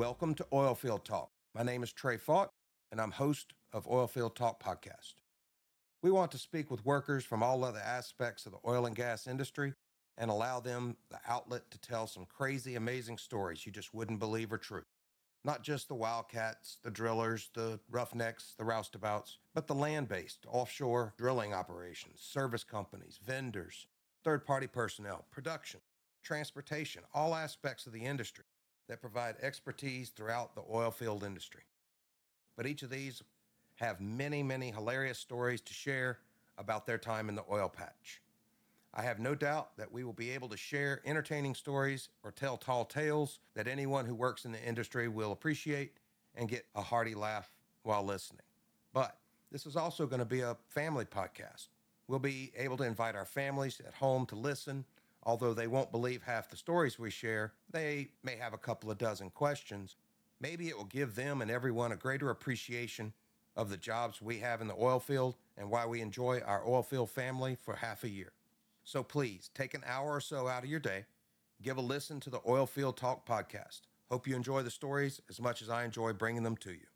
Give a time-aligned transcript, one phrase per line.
[0.00, 1.30] Welcome to Oilfield Talk.
[1.54, 2.54] My name is Trey Fought,
[2.90, 5.16] and I'm host of Oilfield Talk Podcast.
[6.02, 9.26] We want to speak with workers from all other aspects of the oil and gas
[9.26, 9.74] industry
[10.16, 14.54] and allow them the outlet to tell some crazy, amazing stories you just wouldn't believe
[14.54, 14.84] are true.
[15.44, 21.12] Not just the wildcats, the drillers, the roughnecks, the roustabouts, but the land based, offshore
[21.18, 23.86] drilling operations, service companies, vendors,
[24.24, 25.80] third party personnel, production,
[26.24, 28.44] transportation, all aspects of the industry
[28.90, 31.62] that provide expertise throughout the oil field industry.
[32.56, 33.22] But each of these
[33.76, 36.18] have many, many hilarious stories to share
[36.58, 38.20] about their time in the oil patch.
[38.92, 42.56] I have no doubt that we will be able to share entertaining stories or tell
[42.56, 45.92] tall tales that anyone who works in the industry will appreciate
[46.34, 47.48] and get a hearty laugh
[47.84, 48.42] while listening.
[48.92, 49.16] But
[49.52, 51.68] this is also going to be a family podcast.
[52.08, 54.84] We'll be able to invite our families at home to listen
[55.22, 58.98] Although they won't believe half the stories we share, they may have a couple of
[58.98, 59.96] dozen questions.
[60.40, 63.12] Maybe it will give them and everyone a greater appreciation
[63.56, 66.82] of the jobs we have in the oil field and why we enjoy our oil
[66.82, 68.32] field family for half a year.
[68.84, 71.04] So please take an hour or so out of your day,
[71.62, 73.82] give a listen to the Oil Field Talk podcast.
[74.10, 76.86] Hope you enjoy the stories as much as I enjoy bringing them to you.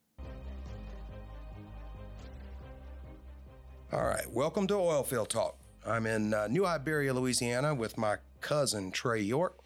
[3.92, 5.56] All right, welcome to Oilfield Talk.
[5.86, 9.58] I'm in uh, New Iberia, Louisiana, with my cousin Trey York.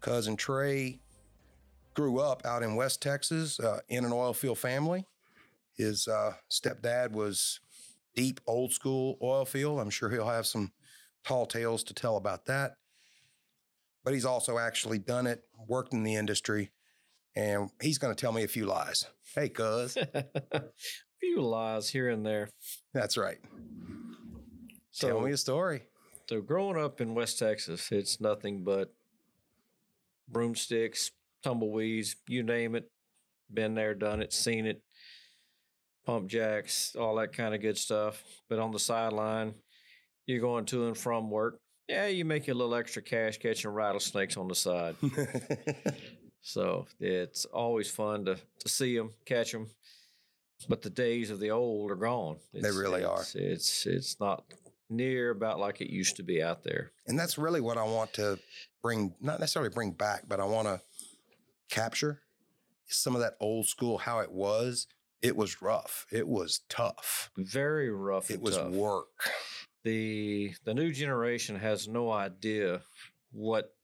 [0.00, 1.00] Cousin Trey
[1.94, 5.06] grew up out in West Texas uh, in an oil field family.
[5.74, 7.60] His uh, stepdad was
[8.14, 9.80] deep old school oil field.
[9.80, 10.72] I'm sure he'll have some
[11.24, 12.76] tall tales to tell about that.
[14.04, 16.72] But he's also actually done it, worked in the industry,
[17.34, 19.06] and he's going to tell me a few lies.
[19.34, 19.96] Hey, cuz.
[20.52, 20.62] A
[21.20, 22.50] few lies here and there.
[22.92, 23.38] That's right.
[24.96, 25.82] So, Tell me a story.
[26.26, 28.94] So, growing up in West Texas, it's nothing but
[30.26, 31.10] broomsticks,
[31.42, 32.90] tumbleweeds, you name it.
[33.52, 34.80] Been there, done it, seen it.
[36.06, 38.24] Pump jacks, all that kind of good stuff.
[38.48, 39.56] But on the sideline,
[40.24, 41.58] you're going to and from work.
[41.90, 44.96] Yeah, you make a little extra cash catching rattlesnakes on the side.
[46.40, 49.68] so it's always fun to, to see them, catch them.
[50.70, 52.38] But the days of the old are gone.
[52.54, 53.38] It's, they really it's, are.
[53.38, 54.42] It's it's not
[54.88, 56.92] near about like it used to be out there.
[57.06, 58.38] And that's really what I want to
[58.82, 60.80] bring, not necessarily bring back, but I want to
[61.70, 62.20] capture
[62.86, 64.86] some of that old school, how it was.
[65.22, 66.06] It was rough.
[66.12, 67.30] It was tough.
[67.36, 68.30] Very rough.
[68.30, 68.70] It was tough.
[68.70, 69.30] work.
[69.82, 72.82] The the new generation has no idea
[73.32, 73.74] what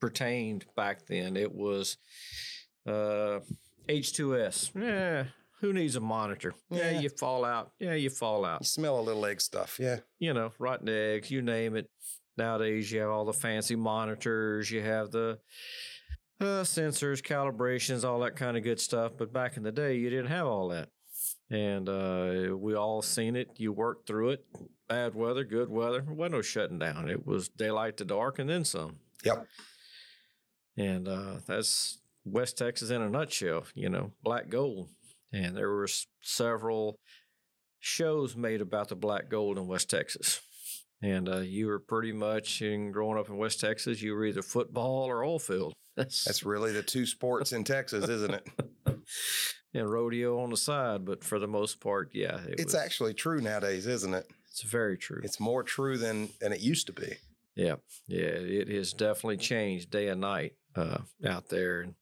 [0.00, 1.36] pertained back then.
[1.36, 1.96] It was
[2.86, 3.40] uh,
[3.88, 4.72] H2S.
[4.74, 5.24] Yeah,
[5.62, 6.52] who needs a monitor?
[6.70, 6.90] Yeah.
[6.90, 7.00] yeah.
[7.00, 7.70] you fall out.
[7.78, 8.60] Yeah, you fall out.
[8.60, 9.78] You smell a little egg stuff.
[9.80, 10.00] Yeah.
[10.18, 11.88] You know, rotten eggs, you name it.
[12.36, 15.38] Nowadays, you have all the fancy monitors, you have the
[16.40, 19.12] uh, sensors, calibrations, all that kind of good stuff.
[19.16, 20.88] But back in the day, you didn't have all that.
[21.50, 23.50] And uh, we all seen it.
[23.56, 24.44] You worked through it.
[24.88, 26.00] Bad weather, good weather.
[26.00, 27.08] There wasn't no shutting down.
[27.08, 28.96] It was daylight to dark and then some.
[29.24, 29.46] Yep.
[30.76, 34.88] And uh, that's West Texas in a nutshell, you know, black gold
[35.32, 35.88] and there were
[36.20, 36.98] several
[37.80, 40.40] shows made about the black gold in West Texas.
[41.02, 44.42] And uh, you were pretty much in growing up in West Texas, you were either
[44.42, 45.72] football or oil field.
[45.96, 48.48] That's, really the two sports in Texas, isn't it?
[49.74, 52.38] and rodeo on the side, but for the most part, yeah.
[52.48, 54.26] It it's was, actually true nowadays, isn't it?
[54.48, 55.20] It's very true.
[55.24, 57.16] It's more true than than it used to be.
[57.56, 57.76] Yeah,
[58.06, 61.80] yeah, it has definitely changed day and night uh, out there.
[61.80, 61.94] And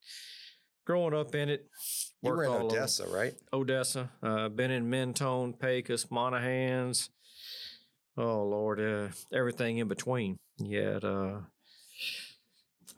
[0.90, 1.68] growing up in it,
[2.20, 3.16] you were in Odessa, over.
[3.16, 3.34] right?
[3.52, 4.10] Odessa.
[4.20, 7.10] Uh, been in Mentone, Pecos, Monahans.
[8.16, 10.36] Oh Lord, uh, everything in between.
[10.58, 11.38] You had uh,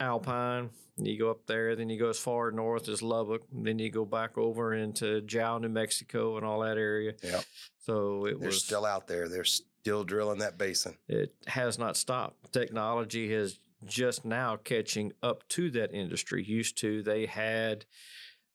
[0.00, 0.70] Alpine.
[0.96, 3.42] You go up there, then you go as far north as Lubbock.
[3.52, 7.12] Then you go back over into Jal, New Mexico, and all that area.
[7.22, 7.42] Yeah.
[7.80, 9.28] So it They're was still out there.
[9.28, 10.96] They're still drilling that basin.
[11.08, 12.52] It has not stopped.
[12.54, 16.44] Technology has just now catching up to that industry.
[16.44, 17.84] Used to, they had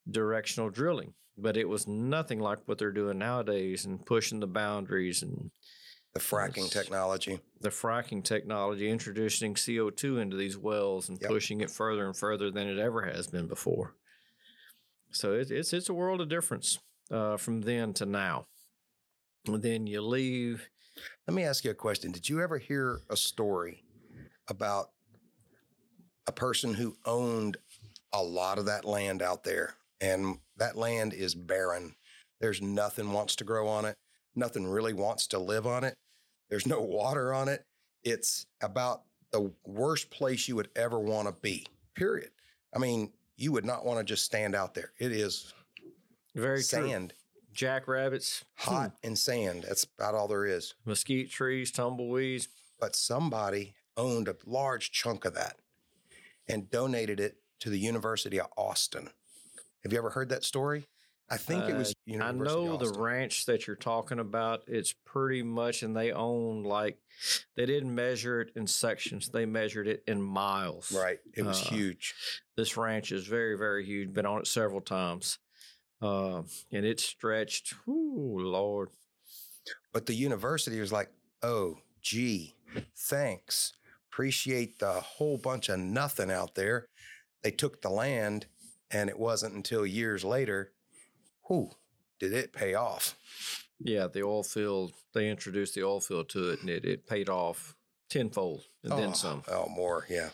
[0.10, 5.22] directional drilling, but it was nothing like what they're doing nowadays and pushing the boundaries
[5.22, 5.52] and
[6.14, 7.40] the fracking technology.
[7.62, 11.30] The fracking technology, introducing CO2 into these wells and yep.
[11.30, 13.96] pushing it further and further than it ever has been before.
[15.12, 16.80] So it, it's it's a world of difference
[17.12, 18.48] uh, from then to now.
[19.46, 20.68] And then you leave.
[21.28, 22.12] Let me ask you a question.
[22.12, 23.84] Did you ever hear a story
[24.50, 24.90] about
[26.28, 27.58] a person who owned
[28.14, 31.96] a lot of that land out there and that land is barren.
[32.40, 33.96] There's nothing wants to grow on it.
[34.36, 35.96] Nothing really wants to live on it.
[36.50, 37.66] There's no water on it.
[38.04, 39.02] It's about
[39.32, 41.66] the worst place you would ever want to be.
[41.96, 42.30] Period.
[42.76, 44.92] I mean, you would not want to just stand out there.
[45.00, 45.54] It is
[46.36, 46.64] Very true.
[46.64, 47.14] sand,
[47.54, 49.08] Jackrabbits, hot hmm.
[49.08, 49.66] and sand.
[49.68, 50.76] That's about all there is.
[50.86, 52.50] mesquite trees, tumbleweeds.
[52.80, 55.58] But somebody owned a large chunk of that
[56.48, 59.10] and donated it to the University of Austin.
[59.84, 60.88] Have you ever heard that story?
[61.30, 61.94] I think it was.
[62.10, 64.64] Uh, I know the ranch that you're talking about.
[64.68, 67.00] It's pretty much, and they own like
[67.56, 70.92] they didn't measure it in sections; they measured it in miles.
[70.92, 71.20] Right.
[71.34, 72.16] It was uh, huge.
[72.56, 74.14] This ranch is very, very huge.
[74.14, 75.38] Been on it several times,
[76.02, 77.74] uh, and it stretched.
[77.90, 78.90] Ooh, Lord!
[79.92, 81.10] But the university was like,
[81.44, 82.56] oh, gee,
[82.96, 83.74] thanks.
[84.18, 86.88] Appreciate the whole bunch of nothing out there.
[87.44, 88.48] They took the land,
[88.90, 90.72] and it wasn't until years later,
[91.46, 91.70] whew,
[92.20, 93.16] did it pay off?
[93.80, 94.94] Yeah, the oil field.
[95.14, 97.76] They introduced the oil field to it, and it, it paid off
[98.10, 100.30] tenfold, and oh, then some, Oh, more, yeah.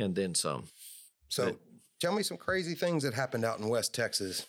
[0.00, 0.64] and then some.
[1.28, 1.58] So But-
[2.00, 4.46] tell me some crazy things that happened out in West Texas.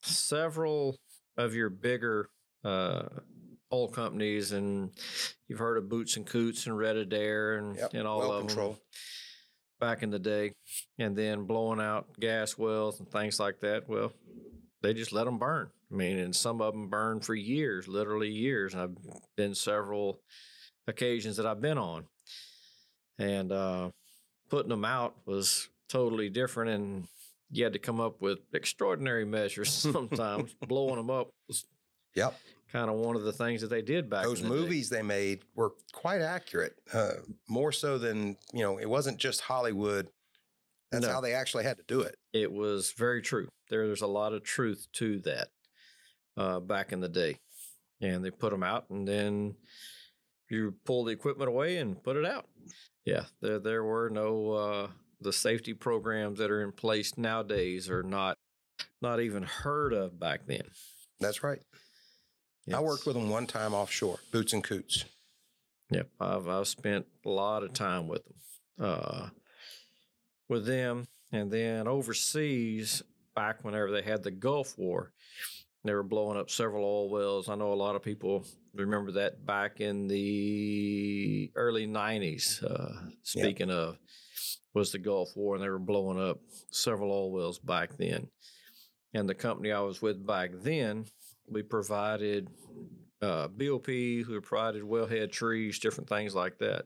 [0.00, 0.96] several
[1.36, 2.30] of your bigger
[2.64, 3.10] uh,
[3.72, 4.90] oil companies, and
[5.48, 8.46] you've heard of Boots and Coots and Red Adair and, Yep, and all well of
[8.46, 8.72] control.
[8.72, 8.80] them
[9.80, 10.52] back in the day,
[10.98, 13.88] and then blowing out gas wells and things like that.
[13.88, 14.12] Well,
[14.82, 15.70] they just let them burn.
[15.90, 18.74] I mean, and some of them burn for years, literally years.
[18.74, 18.96] I've
[19.36, 20.20] been several
[20.86, 22.04] occasions that I've been on,
[23.18, 23.90] and uh,
[24.48, 27.06] putting them out was totally different and
[27.50, 30.54] you had to come up with extraordinary measures sometimes.
[30.66, 31.66] Blowing them up was
[32.14, 32.34] Yep.
[32.72, 34.54] Kind of one of the things that they did back Those the day.
[34.54, 37.14] movies they made were quite accurate, uh,
[37.48, 40.08] more so than, you know, it wasn't just Hollywood.
[40.90, 41.12] That's No.
[41.12, 42.16] how they actually had to do it.
[42.32, 43.48] It was very true.
[43.68, 45.48] There, there's a lot of truth to that
[46.36, 47.38] uh, back in the day.
[48.00, 49.54] And they put them out, and then
[50.50, 52.48] you pull the equipment away and put it out.
[53.04, 54.88] Yeah, there there were no uh,
[55.20, 58.36] the safety programs that are in place nowadays are not
[59.00, 60.62] not even heard of back then.
[61.20, 61.60] That's right.
[62.72, 65.04] I worked with them one time offshore, Boots and Coots.
[65.90, 68.34] Yep, I've I've spent a lot of time with them,
[68.80, 69.28] uh,
[70.48, 73.02] with them, and then overseas
[73.34, 75.12] back whenever they had the Gulf War,
[75.84, 77.48] they were blowing up several oil wells.
[77.48, 82.62] I know a lot of people remember that back in the early '90s.
[82.62, 83.98] Uh, speaking of,
[84.74, 86.38] was the Gulf War, and they were blowing up
[86.70, 88.28] several oil wells back then.
[89.14, 91.06] And the company I was with back then,
[91.52, 92.48] we provided
[93.20, 96.84] uh, BOP, who provided wellhead trees, different things like that.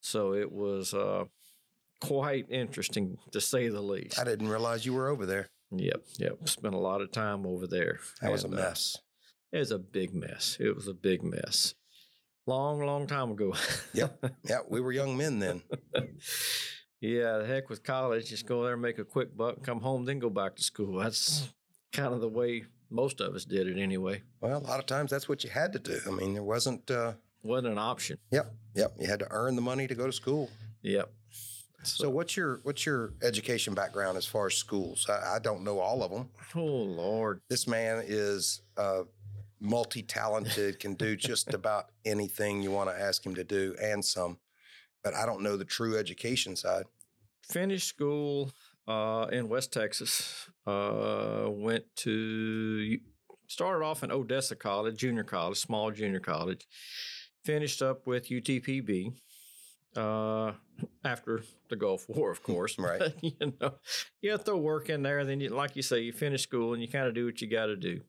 [0.00, 1.24] So it was uh,
[2.00, 4.18] quite interesting to say the least.
[4.18, 5.48] I didn't realize you were over there.
[5.72, 6.48] Yep, yep.
[6.48, 7.98] Spent a lot of time over there.
[8.22, 8.96] That was a And, uh, mess.
[9.52, 10.56] it was a big mess.
[10.60, 11.74] It was a big mess.
[12.46, 13.54] Long, long time ago.
[13.92, 14.24] Yep.
[14.48, 15.62] Yeah, we were young men then.
[17.00, 18.28] yeah, the heck with college.
[18.30, 20.98] Just go there, make a quick buck, come home, then go back to school.
[21.00, 21.48] That's
[21.92, 24.22] kind of the way most of us did it anyway.
[24.40, 25.98] Well, a lot of times that's what you had to do.
[26.06, 26.90] I mean, there wasn't.
[26.90, 27.12] Uh,
[27.42, 28.18] Wasn't an option.
[28.32, 28.92] yep, yep.
[28.98, 30.50] You had to earn the money to go to school.
[30.82, 31.12] Yep.
[31.84, 35.06] So, what's your what's your education background as far as schools?
[35.08, 36.28] I, I don't know all of them.
[36.56, 37.40] oh Lord.
[37.48, 39.02] This man is uh,
[39.60, 44.04] multi talented, can do just about anything you want to ask him to do, and
[44.04, 44.38] some.
[45.04, 46.86] But I don't know the true education side.
[47.42, 48.50] finished school
[48.88, 50.48] uh, in West Texas.
[50.66, 52.98] Uh, went to
[53.48, 56.66] started off in Odessa College, junior college, small junior college.
[57.44, 59.12] Finished up with UTPB
[59.96, 60.52] uh,
[61.04, 62.78] after the Gulf War, of course.
[62.78, 62.98] Right.
[62.98, 63.74] But, you know,
[64.20, 65.20] you have to throw work in there.
[65.20, 67.40] And then, you, like you say, you finish school and you kind of do what
[67.40, 68.00] you got to do.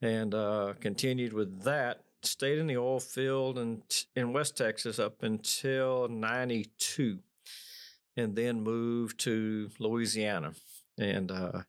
[0.00, 2.02] And uh, continued with that.
[2.24, 3.82] Stayed in the oil field and
[4.14, 7.18] in West Texas up until '92
[8.16, 10.52] and then moved to Louisiana
[10.98, 11.62] and uh,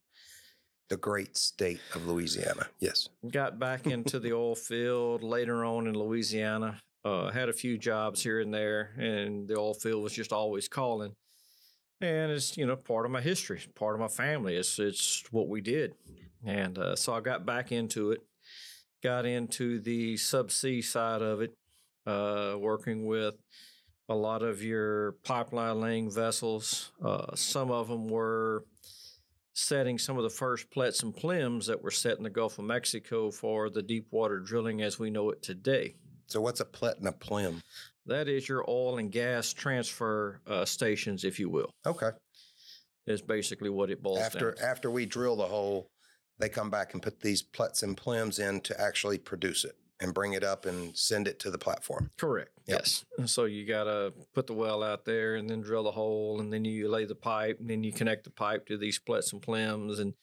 [0.90, 2.68] The great state of Louisiana.
[2.80, 3.10] Yes.
[3.32, 6.80] got back into the oil field later on in Louisiana.
[7.06, 10.70] Uh, had a few jobs here and there, and the oil field was just always
[10.70, 11.14] calling.
[12.00, 14.56] And it's you know part of my history, part of my family.
[14.56, 15.96] It's it's what we did,
[16.46, 18.22] and uh, so I got back into it.
[19.04, 21.54] Got into the subsea side of it,
[22.08, 23.36] uh, working with
[24.08, 26.94] a lot of your pipeline laying vessels.
[27.04, 28.64] Uh, some of them were
[29.54, 32.66] setting some of the first plets and plems that were set in the Gulf of
[32.66, 35.96] Mexico for the deep water drilling as we know it today.
[36.28, 37.62] So, what's a plet and a plem?
[38.06, 42.10] That is your oil and gas transfer uh, stations, if you will, Okay.
[43.08, 44.66] is basically what it boils after down to.
[44.66, 45.90] after we drill the hole,
[46.40, 50.14] they come back and put these plets and plems in to actually produce it and
[50.14, 52.12] bring it up and send it to the platform.
[52.18, 52.52] Correct.
[52.68, 52.80] Yep.
[52.80, 53.06] Yes.
[53.18, 56.40] And so you got to put the well out there and then drill the hole
[56.40, 59.34] and then you lay the pipe and then you connect the pipe to these plets
[59.34, 60.14] and plems and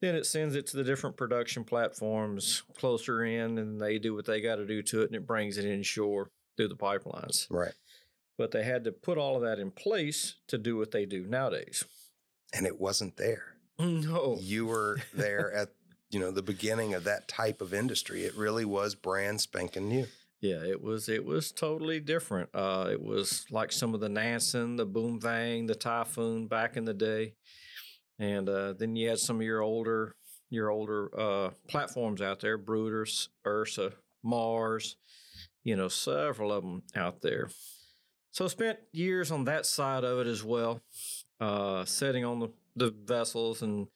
[0.00, 4.24] then it sends it to the different production platforms closer in and they do what
[4.24, 7.46] they got to do to it and it brings it inshore through the pipelines.
[7.50, 7.74] Right.
[8.38, 11.26] But they had to put all of that in place to do what they do
[11.26, 11.84] nowadays.
[12.54, 13.56] And it wasn't there.
[13.78, 14.38] No.
[14.40, 15.68] You were there at
[16.10, 18.24] you know the beginning of that type of industry.
[18.24, 20.06] It really was brand spanking new.
[20.40, 22.48] Yeah, it was it was totally different.
[22.54, 26.94] Uh, it was like some of the Nansen, the Boomvang, the Typhoon back in the
[26.94, 27.34] day,
[28.18, 30.16] and uh, then you had some of your older
[30.48, 34.96] your older uh, platforms out there, Brutus, Ursa, Mars,
[35.62, 37.48] you know, several of them out there.
[38.32, 40.80] So spent years on that side of it as well,
[41.40, 43.88] uh, sitting on the the vessels and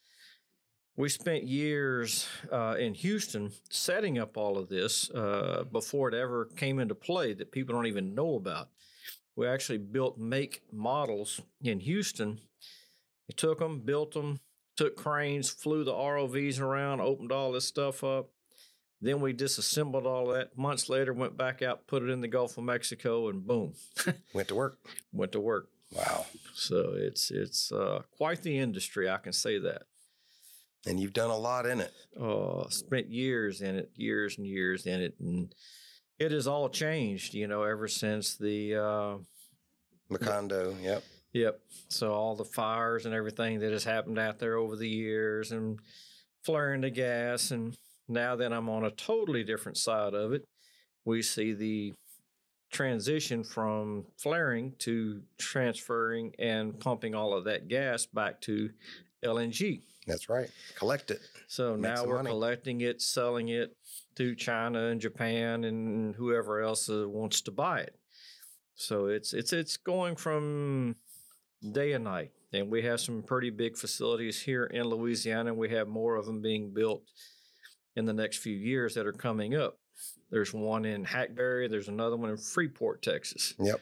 [0.96, 6.46] we spent years uh, in Houston setting up all of this uh, before it ever
[6.56, 8.68] came into play that people don't even know about.
[9.36, 12.40] We actually built make models in Houston.
[13.28, 14.38] We took them, built them,
[14.76, 18.30] took cranes, flew the ROVs around, opened all this stuff up.
[19.00, 20.56] Then we disassembled all that.
[20.56, 23.74] Months later, went back out, put it in the Gulf of Mexico, and boom,
[24.32, 24.78] Went to work.
[25.12, 25.68] went to work.
[25.92, 26.26] Wow.
[26.54, 29.82] So it's it's uh, quite the industry, I can say that.
[30.86, 31.92] And you've done a lot in it.
[32.20, 35.54] uh, spent years in it, years and years in it, and
[36.18, 39.16] it has all changed, you know, ever since the uh,
[40.10, 40.74] Macondo.
[40.82, 41.02] Yep.
[41.32, 41.60] yep.
[41.88, 45.78] So all the fires and everything that has happened out there over the years, and
[46.44, 47.76] flaring the gas, and
[48.08, 50.44] now that I'm on a totally different side of it,
[51.04, 51.94] we see the
[52.70, 58.70] transition from flaring to transferring and pumping all of that gas back to
[59.24, 59.82] LNG.
[60.06, 60.50] That's right.
[60.76, 61.20] Collect it.
[61.48, 62.30] So Make now we're money.
[62.30, 63.76] collecting it, selling it
[64.16, 67.96] to China and Japan and whoever else uh, wants to buy it.
[68.76, 70.96] So it's it's it's going from
[71.72, 75.54] day and night, and we have some pretty big facilities here in Louisiana.
[75.54, 77.02] We have more of them being built
[77.96, 79.78] in the next few years that are coming up.
[80.30, 81.68] There's one in Hackberry.
[81.68, 83.54] There's another one in Freeport, Texas.
[83.60, 83.80] Yep.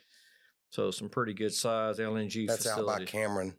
[0.69, 3.05] So some pretty good size LNG That's out by.
[3.05, 3.55] Cameron.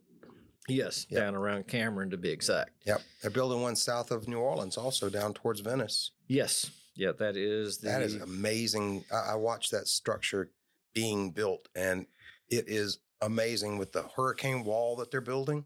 [0.68, 1.20] Yes, Yep.
[1.20, 2.70] down around Cameron to be exact.
[2.86, 3.02] Yep.
[3.22, 6.10] They're building one south of New Orleans, also down towards Venice.
[6.26, 6.70] Yes.
[6.96, 9.04] Yeah, that is the That is amazing.
[9.12, 10.50] I, I watched that structure
[10.94, 12.06] being built, and
[12.48, 15.64] it is amazing with the hurricane wall that they're building.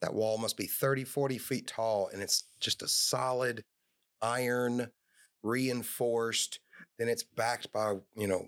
[0.00, 3.62] That wall must be 30, 40 feet tall, and it's just a solid
[4.22, 4.90] iron
[5.42, 6.58] reinforced.
[6.98, 8.46] Then it's backed by, you know,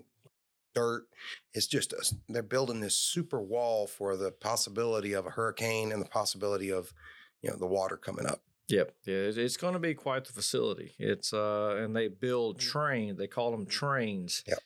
[0.73, 1.05] dirt.
[1.53, 6.01] It's just, a, they're building this super wall for the possibility of a hurricane and
[6.01, 6.93] the possibility of,
[7.41, 8.41] you know, the water coming up.
[8.69, 8.95] Yep.
[9.05, 10.95] Yeah, it's, going to be quite the facility.
[10.97, 13.17] It's uh, and they build train.
[13.17, 14.43] They call them trains.
[14.47, 14.59] Yep.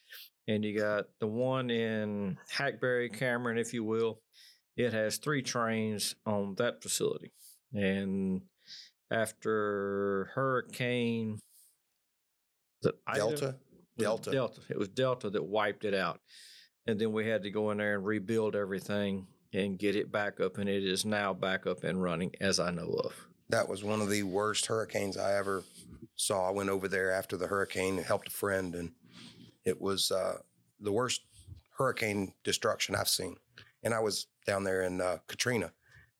[0.48, 4.22] And you got the one in Hackberry, Cameron, if you will.
[4.78, 7.34] It has three trains on that facility,
[7.74, 8.44] and
[9.10, 11.40] after Hurricane,
[13.14, 13.56] Delta,
[13.98, 14.32] Delta.
[14.32, 14.62] Delta.
[14.70, 16.20] It was Delta that wiped it out.
[16.86, 20.40] And then we had to go in there and rebuild everything and get it back
[20.40, 20.58] up.
[20.58, 23.14] And it is now back up and running as I know of.
[23.50, 25.64] That was one of the worst hurricanes I ever
[26.16, 26.48] saw.
[26.48, 28.92] I went over there after the hurricane, and helped a friend, and
[29.66, 30.40] it was uh,
[30.80, 31.22] the worst
[31.78, 33.38] hurricane destruction I've seen.
[33.84, 35.72] And I was down there in uh, Katrina.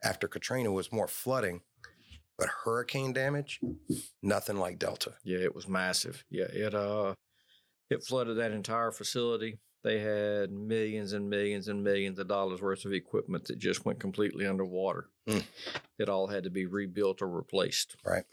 [0.04, 1.62] After Katrina was more flooding,
[2.38, 3.60] but hurricane damage,
[4.22, 5.14] nothing like Delta.
[5.24, 6.24] Yeah, it was massive.
[6.30, 7.16] Yeah, it uh
[7.90, 9.60] it flooded that entire facility.
[9.84, 14.00] They had millions and millions and millions of dollars worth of equipment that just went
[14.00, 15.08] completely underwater.
[15.28, 15.44] Mm.
[15.98, 17.96] It all had to be rebuilt or replaced.
[18.04, 18.26] Right.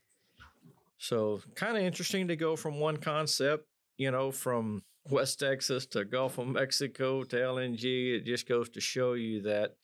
[0.98, 3.66] So kind of interesting to go from one concept,
[3.98, 8.16] you know, from West Texas to Gulf of Mexico to LNG.
[8.16, 9.76] It just goes to show you that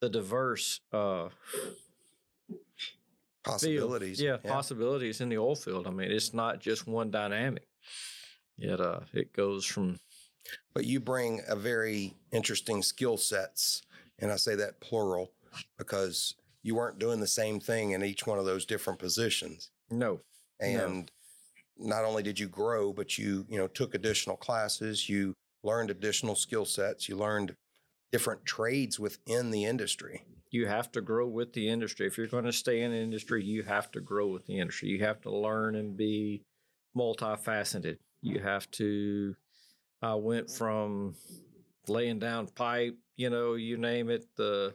[0.00, 1.28] the diverse uh
[3.44, 4.18] Possibilities.
[4.18, 5.86] field, yeah, possibilities in the oil field.
[5.86, 7.66] I mean, it's not just one dynamic.
[8.58, 9.98] It uh it goes from
[10.74, 13.82] but you bring a very interesting skill sets
[14.18, 15.32] and i say that plural
[15.76, 20.20] because you weren't doing the same thing in each one of those different positions no,
[20.60, 20.86] No.
[20.86, 21.10] and
[21.78, 26.34] not only did you grow but you you know took additional classes you learned additional
[26.34, 27.54] skill sets you learned
[28.12, 32.06] different trades within the industry you have to grow with the industry.
[32.06, 34.88] If you're going to stay in the industry, you have to grow with the industry.
[34.88, 36.42] You have to learn and be
[36.96, 37.98] multifaceted.
[38.22, 39.34] You have to.
[40.02, 41.14] I went from
[41.88, 44.74] laying down pipe, you know, you name it, the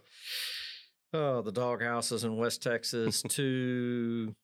[1.14, 4.36] oh, the dog houses in West Texas to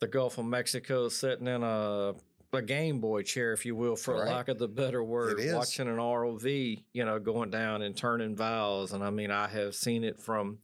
[0.00, 2.14] the Gulf of Mexico, sitting in a
[2.52, 4.26] a Game Boy chair, if you will, for Right.
[4.28, 8.92] lack of the better word, watching an ROV, you know, going down and turning valves.
[8.92, 10.58] And I mean, I have seen it from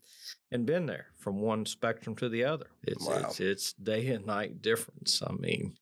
[0.51, 2.67] and been there from one spectrum to the other.
[2.83, 3.27] It's Wow.
[3.29, 5.23] it's it's day and night difference.
[5.25, 5.77] I mean,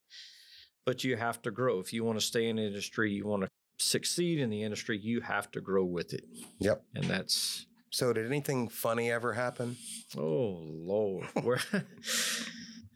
[0.84, 1.80] but you have to grow.
[1.80, 3.48] If you want to stay in the industry, you want to
[3.78, 6.24] succeed in the industry, you have to grow with it.
[6.60, 6.84] Yep.
[6.94, 9.76] And that's So, did anything funny ever happen?
[10.16, 11.60] Oh Lord, where?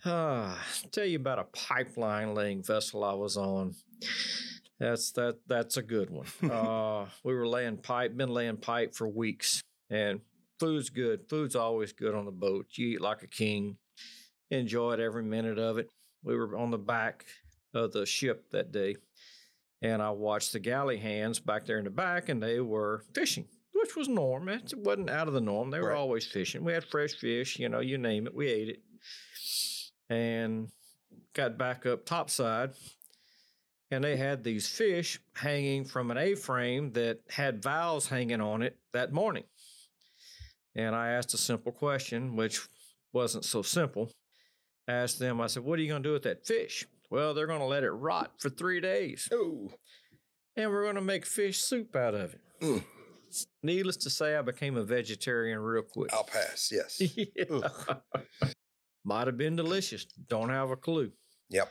[0.05, 0.59] Ah,
[0.93, 3.75] tell you about a pipeline laying vessel I was on.
[4.79, 5.39] That's that.
[5.49, 6.27] That's a good one.
[6.51, 10.21] uh, we were laying pipe, been laying pipe for weeks, and
[10.61, 11.29] food's good.
[11.29, 12.67] Food's always good on the boat.
[12.75, 13.77] You eat like a king.
[14.51, 15.91] Enjoyed every minute of it.
[16.23, 17.27] We were on the back
[17.75, 18.97] of the ship that day,
[19.83, 23.47] and I watched the galley hands back there in the back, and they were fishing,
[23.73, 24.49] which was norm.
[24.49, 25.71] It wasn't out of the norm.
[25.71, 25.97] They were Right.
[25.99, 26.65] always fishing.
[26.65, 28.35] We had fresh fish, you know, you name it.
[28.35, 28.83] We ate it,
[30.09, 30.71] and
[31.35, 32.73] got back up topside,
[33.91, 38.79] and they had these fish hanging from an A-frame that had valves hanging on it
[38.93, 39.45] that morning.
[40.75, 42.61] And I asked a simple question, which
[43.13, 44.13] wasn't so simple.
[44.87, 46.87] I asked them, I said, What are you going to do with that fish?
[47.11, 49.71] Well, they're going to let it rot for three days, Oh,
[50.57, 52.41] and we're going to make fish soup out of it.
[52.61, 52.85] Mm.
[53.63, 56.13] Needless to say, I became a vegetarian real quick.
[56.13, 56.71] I'll pass.
[56.73, 57.01] Yes.
[59.05, 60.05] Might have been delicious.
[60.29, 61.13] Don't have a clue.
[61.51, 61.71] Yep.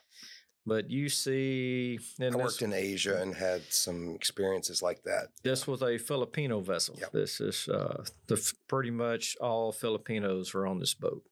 [0.65, 5.27] But you see, I this, worked in Asia and had some experiences like that.
[5.43, 6.95] this was a Filipino vessel.
[6.99, 7.11] Yep.
[7.13, 11.23] This is uh, the pretty much all Filipinos were on this boat.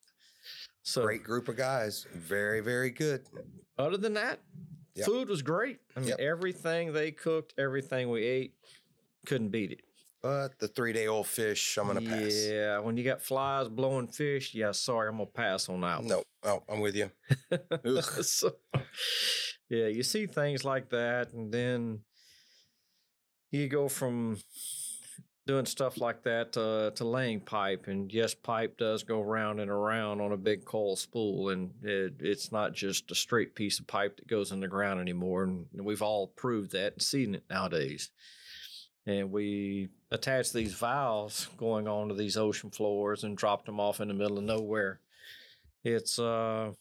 [0.87, 2.05] So, Great group of guys.
[2.13, 3.25] Very, very good.
[3.77, 4.39] other than that,
[4.93, 5.05] Yep.
[5.07, 5.79] food was great.
[5.95, 6.19] I mean, Yep.
[6.19, 8.53] everything they cooked, everything we ate,
[9.25, 9.81] couldn't beat it.
[10.21, 12.45] But the three day old fish, I'm to pass.
[12.45, 16.03] Yeah, when you got flies blowing fish, yeah, sorry, I'm gonna pass on that.
[16.03, 17.11] No, oh, I'm with you.
[18.21, 18.55] So,
[19.69, 22.03] yeah, you see things like that, and then
[23.51, 24.37] you go from
[25.47, 27.87] doing stuff like that to, to laying pipe.
[27.87, 32.15] And yes, pipe does go round and around on a big coil spool, and it,
[32.19, 35.43] it's not just a straight piece of pipe that goes in the ground anymore.
[35.43, 38.09] And we've all proved that and seen it nowadays.
[39.05, 44.07] And we attach these valves going onto these ocean floors and dropped them off in
[44.07, 44.99] the middle of nowhere.
[45.83, 46.71] It's uh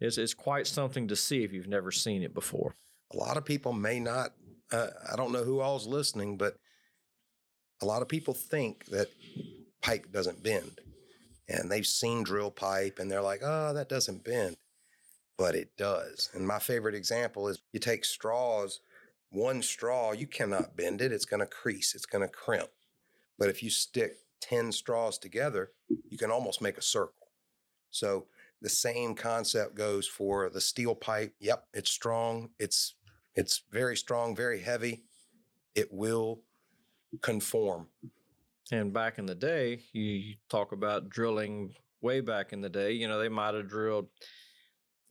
[0.00, 2.74] it's, it's quite something to see if you've never seen it before.
[3.12, 4.32] a lot of people may not
[4.72, 6.56] uh, i don't know who all's listening but
[7.82, 9.08] a lot of people think that
[9.82, 10.80] pipe doesn't bend
[11.48, 14.56] and they've seen drill pipe and they're like oh that doesn't bend.
[15.36, 18.80] But it does and my favorite example is you take straws
[19.30, 22.70] one straw you cannot bend it it's going to crease it's going to crimp.
[23.38, 25.72] But if you stick 10 straws together
[26.10, 27.28] you can almost make a circle.
[27.90, 28.26] So
[28.60, 31.34] the same concept goes for the steel pipe.
[31.40, 32.94] Yep it's strong it's
[33.34, 35.04] it's very strong, very heavy.
[35.74, 36.40] It will
[37.20, 37.88] conform.
[38.70, 43.08] And back in the day, you, talk about drilling way back in the day, you
[43.08, 44.08] know, they might have drilled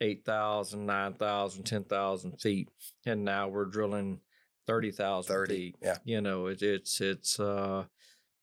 [0.01, 2.69] 8,000, 9,000, 10,000 feet.
[3.05, 4.19] And now we're drilling
[4.67, 5.55] 30,000 30.
[5.55, 5.75] feet.
[5.81, 5.97] Yeah.
[6.03, 7.85] You know, it, it's, it's, uh,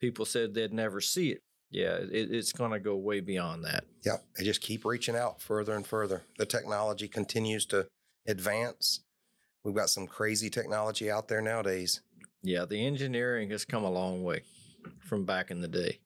[0.00, 1.42] people said they'd never see it.
[1.70, 3.84] Yeah, it, it's going to go way beyond that.
[4.04, 4.16] Yeah.
[4.36, 6.22] They just keep reaching out further and further.
[6.38, 7.86] The technology continues to
[8.26, 9.00] advance.
[9.64, 12.00] We've got some crazy technology out there nowadays.
[12.42, 14.42] Yeah, the engineering has come a long way
[15.00, 16.00] from back in the day.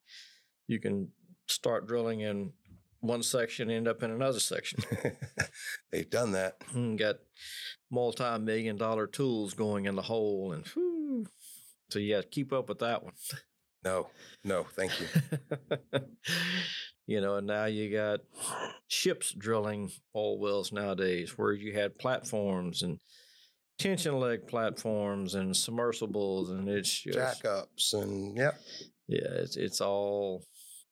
[0.66, 1.08] You can
[1.46, 2.52] start drilling in
[3.00, 4.80] one section, end up in another section.
[5.92, 6.60] They've done that.
[6.74, 7.16] Mm, Got
[7.90, 11.26] multi-million dollar tools going in the hole, and whew,
[11.90, 13.14] so you got to keep up with that one.
[13.84, 14.10] No,
[14.44, 15.06] no, thank you.
[17.08, 18.20] you know, and now you got
[18.86, 23.00] ships drilling oil wells nowadays, where you had platforms and
[23.82, 28.58] tension leg platforms and submersibles, and it's just Jackups and yep.
[29.08, 30.44] yeah, it's it's all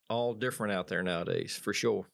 [0.09, 2.07] all different out there nowadays for sure.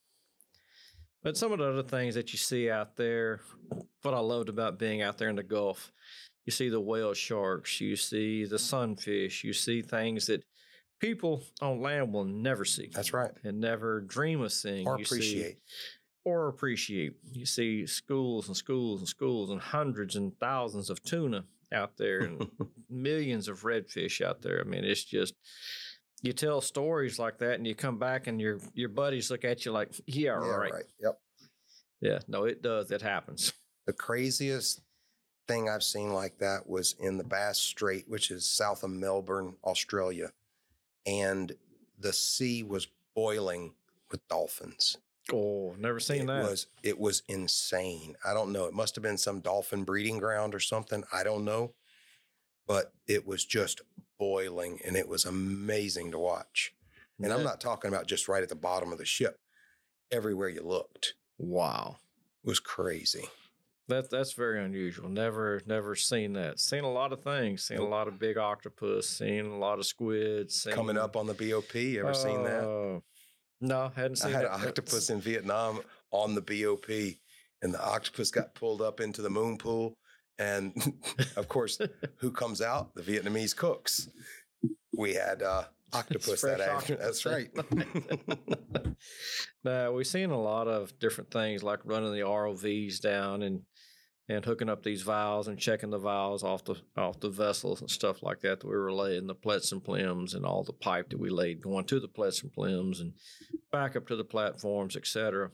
[1.23, 3.41] But some of the other things that you see out there,
[4.03, 5.91] what I loved about being out there in the Gulf,
[6.45, 10.45] you see the whale sharks, you see the sunfish, you see things that
[11.01, 13.33] people on land will never see That's right.
[13.43, 14.87] and never dream of seeing.
[14.87, 15.57] Or You see- appreciate.
[16.27, 17.13] Or appreciate.
[17.33, 22.19] You see schools and schools and schools and hundreds and thousands of tuna out there
[22.19, 22.51] and
[22.91, 24.61] millions of redfish out there.
[24.61, 25.35] I mean, it's just
[26.23, 29.65] you tell stories like that and you come back and your your buddies look at
[29.65, 30.73] you like, yeah, right.
[31.01, 31.19] Yep.
[32.01, 32.91] Yeah, no, it does.
[32.91, 33.53] It happens.
[33.87, 34.81] The craziest
[35.47, 39.55] thing I've seen like that was in the Bass Strait, which is south of Melbourne,
[39.63, 40.33] Australia.
[41.07, 41.53] And
[42.01, 43.75] the sea was boiling
[44.11, 44.99] with dolphins.
[45.33, 46.43] Oh, never seen it that.
[46.45, 48.17] was it was insane.
[48.25, 48.67] I don't know.
[48.67, 51.05] It must have been some dolphin breeding ground or something.
[51.13, 51.75] I don't know.
[52.67, 53.81] But it was just
[54.19, 56.75] boiling and it was amazing to watch.
[57.23, 59.39] And I'm not talking about just right at the bottom of the ship.
[60.13, 61.97] Everywhere you looked Wow.
[62.45, 63.29] It was crazy.
[63.89, 65.09] That that's very unusual.
[65.09, 66.59] Never never seen that.
[66.59, 67.63] Seen a lot of things.
[67.63, 69.09] Seen a lot of big octopus.
[69.09, 70.63] Seen a lot of squids.
[70.63, 72.65] Seen, Coming up on the BOP, ever seen that?
[72.65, 73.03] Oh.
[73.61, 74.61] No, hadn't seen I had that.
[74.61, 76.89] an octopus in Vietnam on the BOP,
[77.63, 79.97] and the octopus got pulled up into the moon pool.
[80.39, 80.75] And
[81.37, 81.79] of course,
[82.17, 82.95] who comes out?
[82.95, 84.09] The Vietnamese cooks.
[84.97, 87.03] We had uh, octopus that afternoon.
[87.03, 87.51] That's right.
[89.65, 93.63] now, we've seen a lot of different things like running the ROVs down and
[94.29, 97.91] and hooking up these valves and checking the valves off the off the vessels and
[97.91, 101.11] stuff like that that we were laying the plets and plems and all the pipe
[101.11, 103.13] that we laid going to the plets and plems and
[103.71, 105.51] back up to the platforms, etc.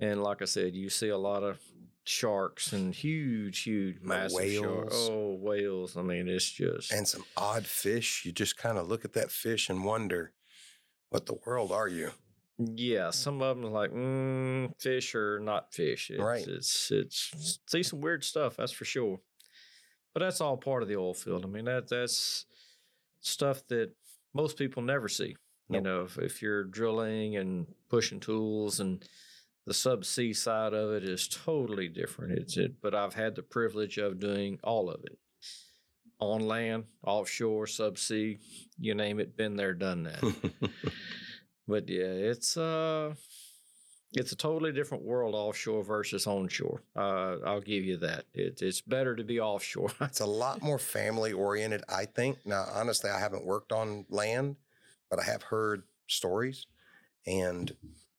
[0.00, 1.58] And like I said, you see a lot of
[2.04, 4.94] sharks and huge, huge, massive sharks.
[4.94, 5.08] whales.
[5.10, 5.96] Oh, whales!
[5.96, 8.22] I mean, it's just and some odd fish.
[8.24, 10.32] You just kind of look at that fish and wonder,
[11.10, 12.10] what the world are you?
[12.58, 16.10] Yeah, some of them are like mm, fish or not fish.
[16.10, 16.46] It's, Right.
[16.46, 18.56] It's it's see some weird stuff.
[18.56, 19.20] That's for sure.
[20.14, 21.44] But that's all part of the oil field.
[21.44, 22.46] I mean that that's
[23.20, 23.90] stuff that
[24.32, 25.36] most people never see.
[25.68, 29.04] You know, if, if you're drilling and pushing tools and
[29.66, 32.38] the subsea side of it is totally different.
[32.38, 32.80] It's it.
[32.80, 35.18] But I've had the privilege of doing all of it
[36.20, 38.38] on land, offshore, subsea,
[38.78, 39.36] you name it.
[39.36, 40.70] Been there, done that.
[41.68, 43.14] But yeah, it's uh
[44.12, 46.80] it's a totally different world offshore versus onshore.
[46.94, 48.24] Uh, I'll give you that.
[48.32, 49.90] It, it's better to be offshore.
[50.00, 52.38] it's a lot more family oriented, I think.
[52.46, 54.56] Now, honestly, I haven't worked on land,
[55.10, 56.66] but I have heard stories.
[57.26, 57.74] And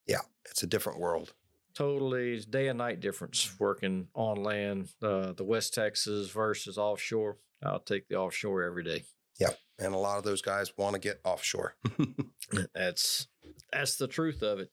[0.06, 1.34] yeah, it's a different world.
[1.74, 4.90] totally day and night difference working on land.
[5.02, 7.38] Uh, the West Texas versus offshore.
[7.64, 9.04] I'll take the offshore every day.
[9.40, 9.52] Yeah.
[9.80, 11.76] And a lot of those guys want to get offshore.
[12.76, 13.28] That's
[13.72, 14.70] that's the truth of it.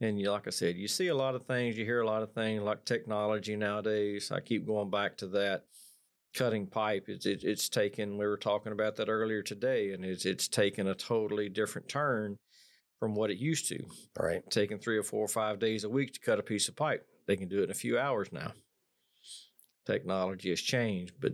[0.00, 2.22] And you, like I said, you see a lot of things, you hear a lot
[2.22, 4.32] of things like technology nowadays.
[4.32, 5.64] I keep going back to that
[6.34, 7.04] cutting pipe.
[7.08, 8.18] It's it, it's taken.
[8.18, 12.38] We were talking about that earlier today, and it's it's taken a totally different turn
[12.98, 13.84] from what it used to.
[14.18, 14.42] right.
[14.50, 17.06] Taking three or four or five days a week to cut a piece of pipe.
[17.26, 18.52] They can do it in a few hours now.
[19.86, 21.32] Technology has changed, but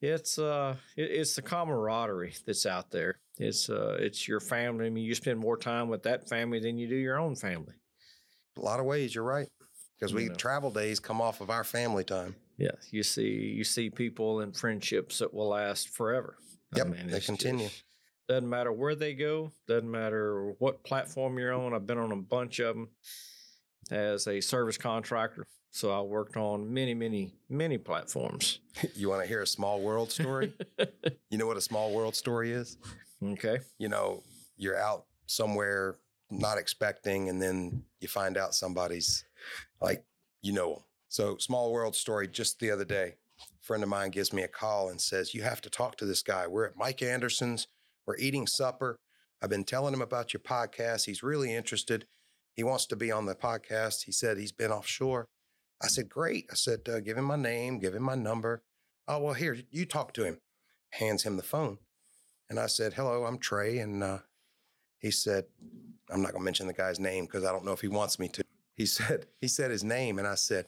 [0.00, 3.18] it's uh it, it's the camaraderie that's out there.
[3.38, 4.86] It's uh it's your family.
[4.86, 7.74] I mean, you spend more time with that family than you do your own family.
[8.56, 9.48] A lot of ways, you're right.
[9.98, 10.34] Because we You know.
[10.36, 12.36] travel days come off of our family time.
[12.56, 16.36] Yeah, you see you see people and friendships that will last forever.
[16.72, 17.66] I Yep, mean, they continue.
[17.68, 17.84] just-
[18.28, 19.52] doesn't matter where they go.
[19.68, 21.74] Doesn't matter what platform you're on.
[21.74, 22.88] I've been on a bunch of them
[23.90, 25.46] as a service contractor.
[25.72, 28.60] So I worked on many, many, many platforms.
[28.94, 30.54] You want to hear a small world story?
[31.30, 32.78] you know what a small world story is?
[33.32, 33.58] Okay.
[33.78, 34.22] You know,
[34.56, 35.96] you're out somewhere
[36.30, 39.24] not expecting, and then you find out somebody's
[39.80, 40.04] like,
[40.42, 40.84] you know.
[41.08, 44.48] So, small world story just the other day, a friend of mine gives me a
[44.48, 46.46] call and says, You have to talk to this guy.
[46.46, 47.68] We're at Mike Anderson's,
[48.06, 48.98] we're eating supper.
[49.40, 51.04] I've been telling him about your podcast.
[51.04, 52.06] He's really interested.
[52.54, 54.04] He wants to be on the podcast.
[54.04, 55.28] He said he's been offshore.
[55.82, 56.46] I said, Great.
[56.50, 58.62] I said, uh, Give him my name, give him my number.
[59.06, 60.38] Oh, well, here, you talk to him.
[60.90, 61.78] Hands him the phone.
[62.50, 63.78] And I said, Hello, I'm Trey.
[63.78, 64.18] And uh,
[64.98, 65.44] he said,
[66.10, 68.18] I'm not going to mention the guy's name because I don't know if he wants
[68.18, 68.44] me to.
[68.74, 70.18] He said, he said his name.
[70.18, 70.66] And I said,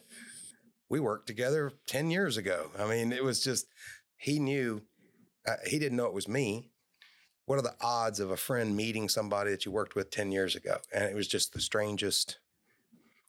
[0.89, 2.71] We worked together 10 years ago.
[2.77, 3.67] I mean, it was just,
[4.17, 4.81] he knew,
[5.47, 6.69] uh, he didn't know it was me.
[7.45, 10.55] What are the odds of a friend meeting somebody that you worked with 10 years
[10.55, 10.77] ago?
[10.93, 12.39] And it was just the strangest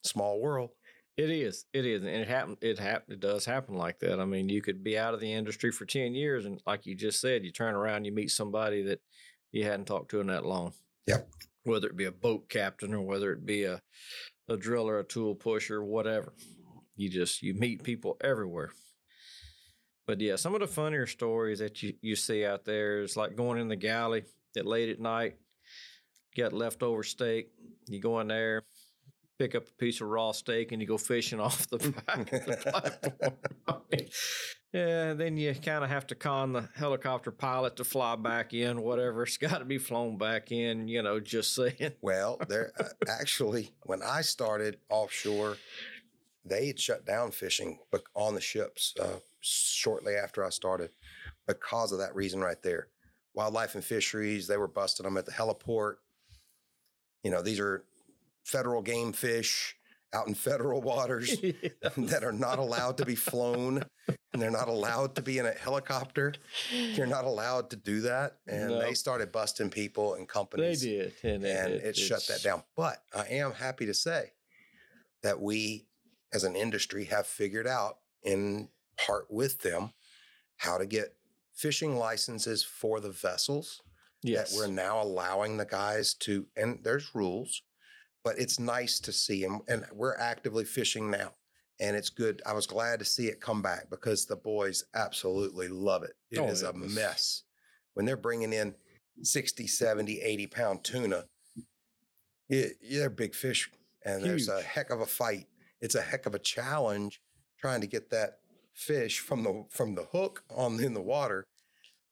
[0.02, 0.70] small world.
[1.18, 1.66] It is.
[1.72, 2.02] It is.
[2.02, 4.20] And it happened it happen it does happen like that.
[4.20, 6.94] I mean, you could be out of the industry for 10 years and like you
[6.94, 9.00] just said, you turn around you meet somebody that
[9.50, 10.74] you hadn't talked to in that long.
[11.08, 11.28] Yep.
[11.64, 13.82] Whether it be a boat captain or whether it be a
[14.48, 16.32] a driller, a tool pusher, whatever.
[16.96, 18.70] You just you meet people everywhere.
[20.06, 23.36] But yeah, some of the funnier stories that you, you see out there is like
[23.36, 24.24] going in the galley
[24.56, 25.36] at late at night,
[26.34, 27.50] get leftover steak,
[27.88, 28.64] you go in there,
[29.38, 32.44] pick up a piece of raw steak and you go fishing off the back of
[32.46, 33.32] the platform.
[33.66, 34.08] I mean,
[34.72, 38.82] yeah, then you kind of have to con the helicopter pilot to fly back in,
[38.82, 39.22] whatever.
[39.22, 41.94] It's got to be flown back in, you know, just saying.
[42.02, 45.56] Well, there uh, actually, when I started offshore,
[46.44, 47.78] they had shut down fishing
[48.14, 50.90] on the ships uh, shortly after I started
[51.46, 52.88] because of that reason right there.
[53.34, 55.96] Wildlife and fisheries, they were busting them at the heliport.
[57.22, 57.84] You know, these are
[58.48, 59.76] federal game fish
[60.14, 61.36] out in federal waters
[61.98, 63.84] that are not allowed to be flown
[64.32, 66.32] and they're not allowed to be in a helicopter.
[66.72, 68.38] You're not allowed to do that.
[68.46, 68.80] And No.
[68.80, 70.80] they started busting people and companies.
[70.80, 72.62] they did, and, and it, shut that down.
[72.74, 74.32] But I am happy to say
[75.22, 75.86] that we,
[76.32, 79.92] as an industry, have figured out in part with them
[80.56, 81.16] how to get
[81.54, 83.82] fishing licenses for the vessels
[84.22, 87.62] Yes, that we're now allowing the guys to, and there's rules,
[88.24, 89.60] but it's nice to see them.
[89.68, 91.32] And we're actively fishing now.
[91.80, 92.42] And it's good.
[92.44, 96.14] I was glad to see it come back because the boys absolutely love it.
[96.30, 97.42] It is Oh, a it was- mess.
[97.94, 98.74] When they're bringing in
[99.22, 101.24] 60, 70, 80 pound tuna,
[102.48, 103.70] it, they're big fish
[104.04, 105.46] and there's a heck of a fight.
[105.80, 107.20] It's a heck of a challenge
[107.60, 108.38] trying to get that
[108.74, 111.44] fish from the from the hook on in the water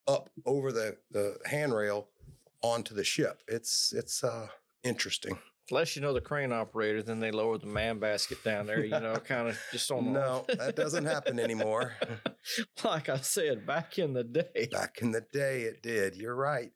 [0.09, 2.09] up over the the handrail
[2.63, 3.41] onto the ship.
[3.49, 4.49] It's it's uh
[4.83, 5.39] interesting.
[5.71, 8.85] Unless you know the crane operator, then they lower the man basket down there.
[8.85, 10.05] You know, kind of just on.
[10.05, 11.95] the- No, that doesn't happen anymore.
[12.85, 14.69] like I said back in the day.
[14.71, 16.15] Back in the day, it did.
[16.17, 16.71] You're right.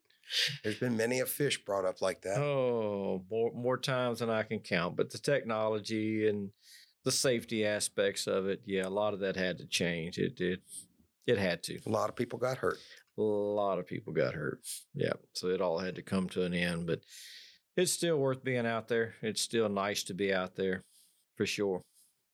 [0.63, 2.39] There's been many a fish brought up like that.
[2.39, 4.97] Oh, more more times than I can count.
[4.97, 6.51] But the technology and
[7.05, 10.19] the safety aspects of it, yeah, a lot of that had to change.
[10.19, 10.61] It did.
[11.27, 11.79] It had to.
[11.87, 12.79] A lot of people got hurt.
[13.19, 14.61] A lot of people got hurt.
[14.95, 16.87] Yeah, so it all had to come to an end.
[16.87, 17.01] But
[17.77, 19.15] it's still worth being out there.
[19.23, 20.83] It's still nice to be out there,
[21.37, 21.83] for sure.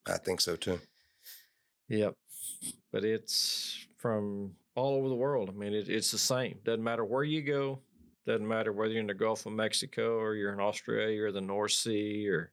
[0.07, 0.81] I think so too.
[1.89, 2.15] Yep.
[2.93, 5.51] But it's from all over the world.
[5.51, 6.59] I mean, it, it's the same.
[6.65, 7.81] Doesn't matter where you go.
[8.27, 11.41] Doesn't matter whether you're in the Gulf of Mexico or you're in Australia or the
[11.41, 12.51] North Sea or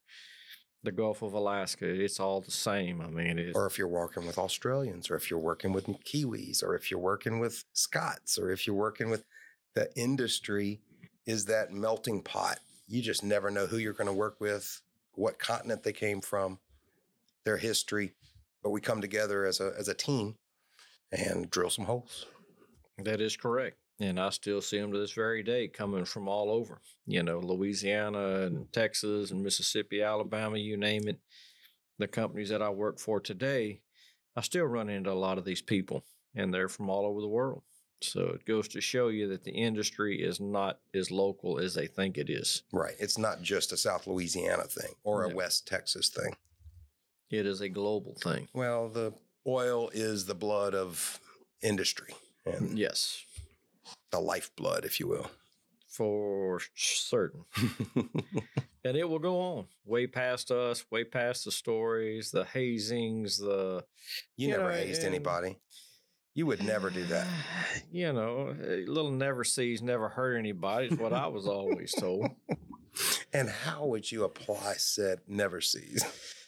[0.83, 1.87] the Gulf of Alaska.
[1.87, 3.01] It's all the same.
[3.01, 6.75] I mean, Or if you're working with Australians, or if you're working with Kiwis, or
[6.75, 9.23] if you're working with Scots, or if you're working with
[9.73, 10.81] the industry,
[11.25, 12.59] is that melting pot.
[12.93, 14.79] You just never know who you're going to work with,
[15.15, 16.59] what continent they came from,
[17.43, 18.13] their history.
[18.61, 20.35] But we come together as a as a team
[21.11, 22.27] and drill some holes.
[22.99, 23.77] that is correct.
[23.99, 27.39] And I still see them to this very day coming from all over, you know,
[27.39, 31.17] Louisiana and Texas and Mississippi, Alabama, you name it.
[31.97, 33.81] The companies that I work for today,
[34.35, 36.03] I still run into a lot of these people,
[36.35, 37.63] and they're from all over the world.
[38.03, 41.87] So it goes to show you that the industry is not as local as they
[41.87, 42.63] think it is.
[42.71, 42.95] Right.
[42.99, 45.35] It's not just a South Louisiana thing or a No.
[45.35, 46.35] West Texas thing.
[47.29, 48.47] It is a global thing.
[48.53, 49.13] Well, the
[49.47, 51.19] oil is the blood of
[51.61, 52.13] industry
[52.45, 53.23] and Yes,
[54.11, 55.31] the lifeblood, if you will.
[55.87, 57.45] for certain.
[58.83, 63.83] and it will go on way past us, way past the stories, the hazings, the
[64.35, 65.57] You, You never know, hazed anybody.
[66.35, 67.27] You would never do that.
[67.91, 72.27] You know, a little never sees, never hurt anybody is what I was always told.
[73.33, 76.03] And how would you apply said never sees?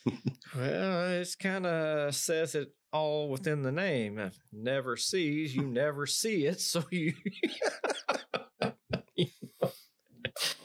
[0.55, 4.29] Well, it's kind of says it all within the name.
[4.53, 7.13] Never sees, you never see it, so you.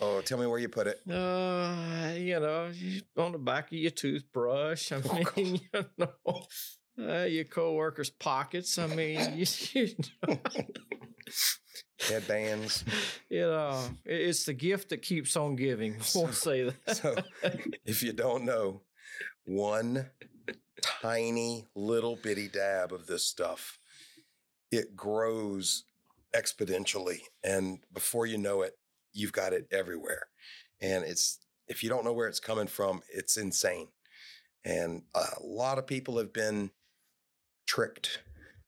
[0.03, 1.01] Oh, tell me where you put it.
[1.09, 2.73] Uh, you know,
[3.17, 4.91] on the back of your toothbrush.
[4.93, 6.47] I Oh, mean, you know,
[7.01, 8.79] uh, your coworkers' pockets.
[8.79, 9.89] I mean, you, you
[10.27, 10.39] know,
[12.09, 12.85] Headbands.
[13.29, 15.97] you know, it's the gift that keeps on giving.
[16.15, 16.97] We'll say that.
[16.97, 17.17] So,
[17.85, 18.83] if you don't know,
[19.45, 20.11] one
[20.81, 23.79] tiny little bitty dab of this stuff,
[24.71, 25.85] it grows
[26.35, 27.21] exponentially.
[27.45, 28.79] And before you know it,
[29.13, 30.27] you've got it everywhere.
[30.81, 33.89] And it's, if you don't know where it's coming from, it's insane.
[34.65, 36.71] And a lot of people have been
[37.71, 38.19] tricked.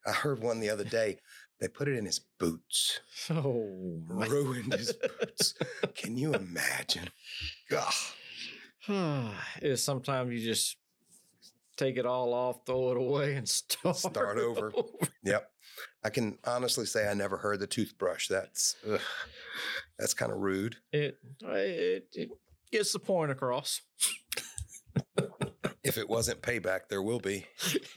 [0.06, 1.18] I heard one the other day.
[1.60, 4.30] They put it in his boots, oh, man.
[4.30, 5.54] ruined his boots.
[5.96, 7.08] Can you imagine?
[9.60, 10.76] Is sometimes you just
[11.76, 14.72] take it all off, throw it away, and start, Start over.
[15.24, 15.50] Yep.
[16.04, 18.28] I can honestly say I never heard the toothbrush.
[18.28, 19.00] That's ugh,
[19.98, 20.76] that's kind of rude.
[20.92, 22.28] It, it it
[22.70, 23.80] gets the point across.
[25.84, 27.44] If it wasn't payback, there will be.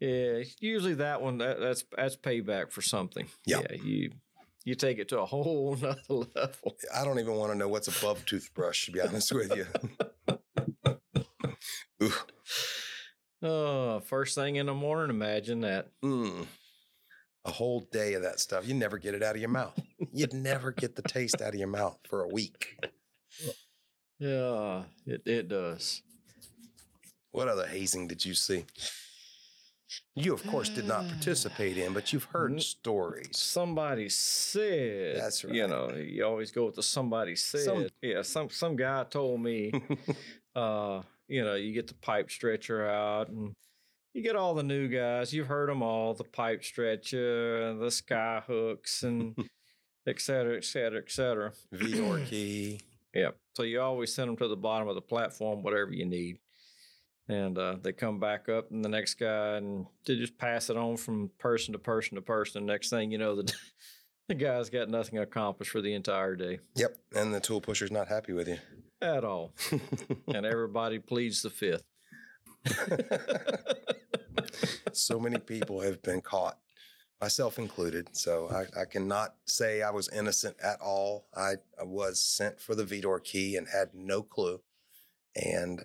[0.00, 3.26] yeah, usually that one that, that's that's payback for something.
[3.46, 3.60] Yeah.
[3.70, 4.10] Yeah, you
[4.64, 6.00] you take it to a whole nother
[6.34, 6.76] level.
[6.94, 9.66] I don't even want to know what's above toothbrush, to be honest with you.
[13.42, 15.88] Oh, first thing in the morning, imagine that.
[16.02, 16.46] mm.
[17.44, 18.66] A whole day of that stuff.
[18.66, 19.78] You never get it out of your mouth.
[20.12, 22.76] You'd never get the taste out of your mouth for a week.
[24.18, 26.02] Yeah, it, it does.
[27.30, 28.64] What other hazing did you see?
[30.14, 33.36] You, of course, did not participate in, but you've heard stories.
[33.36, 35.16] Somebody said.
[35.16, 35.54] That's right.
[35.54, 37.60] You know, you always go with the somebody said.
[37.60, 39.72] Some- yeah, some some guy told me.
[40.54, 43.54] uh, you know, you get the pipe stretcher out and
[44.14, 45.34] you get all the new guys.
[45.34, 49.36] You've heard them all the pipe stretcher, the sky hooks, and
[50.06, 51.52] et cetera, et cetera, et cetera.
[51.74, 52.80] Vidor key.
[53.14, 53.30] Yeah.
[53.54, 56.38] So you always send them to the bottom of the platform, whatever you need.
[57.28, 60.76] And uh, they come back up, and the next guy, and they just pass it
[60.76, 62.66] on from person to person to person.
[62.66, 63.52] Next thing you know, the
[64.28, 66.96] the guy's got nothing accomplished for the entire day Yep.
[67.14, 68.58] And the tool pusher's not happy with you.
[69.02, 69.54] at all,
[70.32, 71.84] and everybody pleads the fifth.
[74.92, 76.58] so many people have been caught,
[77.20, 78.08] myself included.
[78.16, 81.26] So I, I cannot say I was innocent at all.
[81.36, 84.60] I, I was sent for the V-door key and had no clue.
[85.34, 85.84] And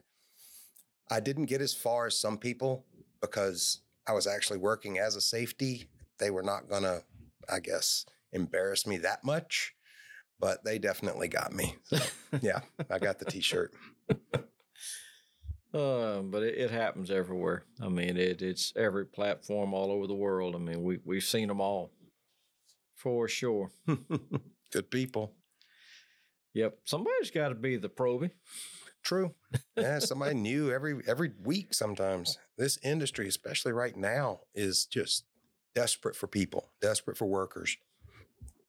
[1.11, 2.85] I didn't get as far as some people
[3.21, 5.89] because I was actually working as a safety.
[6.19, 7.03] They were not going to,
[7.49, 9.75] I guess, embarrass me that much,
[10.39, 11.75] but they definitely got me.
[11.83, 11.97] So,
[12.41, 13.73] yeah, I got the t shirt.
[15.73, 17.63] Uh, but it, it happens everywhere.
[17.81, 20.55] I mean, it, it's every platform all over the world.
[20.55, 21.91] I mean, we we've seen them all,
[22.95, 23.71] for sure.
[24.71, 25.33] Good people.
[26.53, 28.31] Yep, somebody's got to be the probie.
[29.03, 29.33] True.
[29.75, 32.37] Yeah, somebody new every every week sometimes.
[32.57, 35.25] This industry, especially right now, is just
[35.75, 37.77] desperate for people, desperate for workers.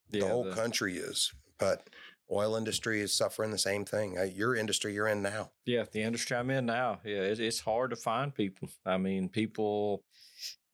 [0.09, 1.89] the whole the- country is, but
[2.31, 4.17] oil industry is suffering the same thing.
[4.17, 5.51] Uh, your industry you're in now.
[5.65, 8.69] Yeah, the industry I'm in now, yeah, it, it's hard to find people.
[8.85, 10.03] I mean, people,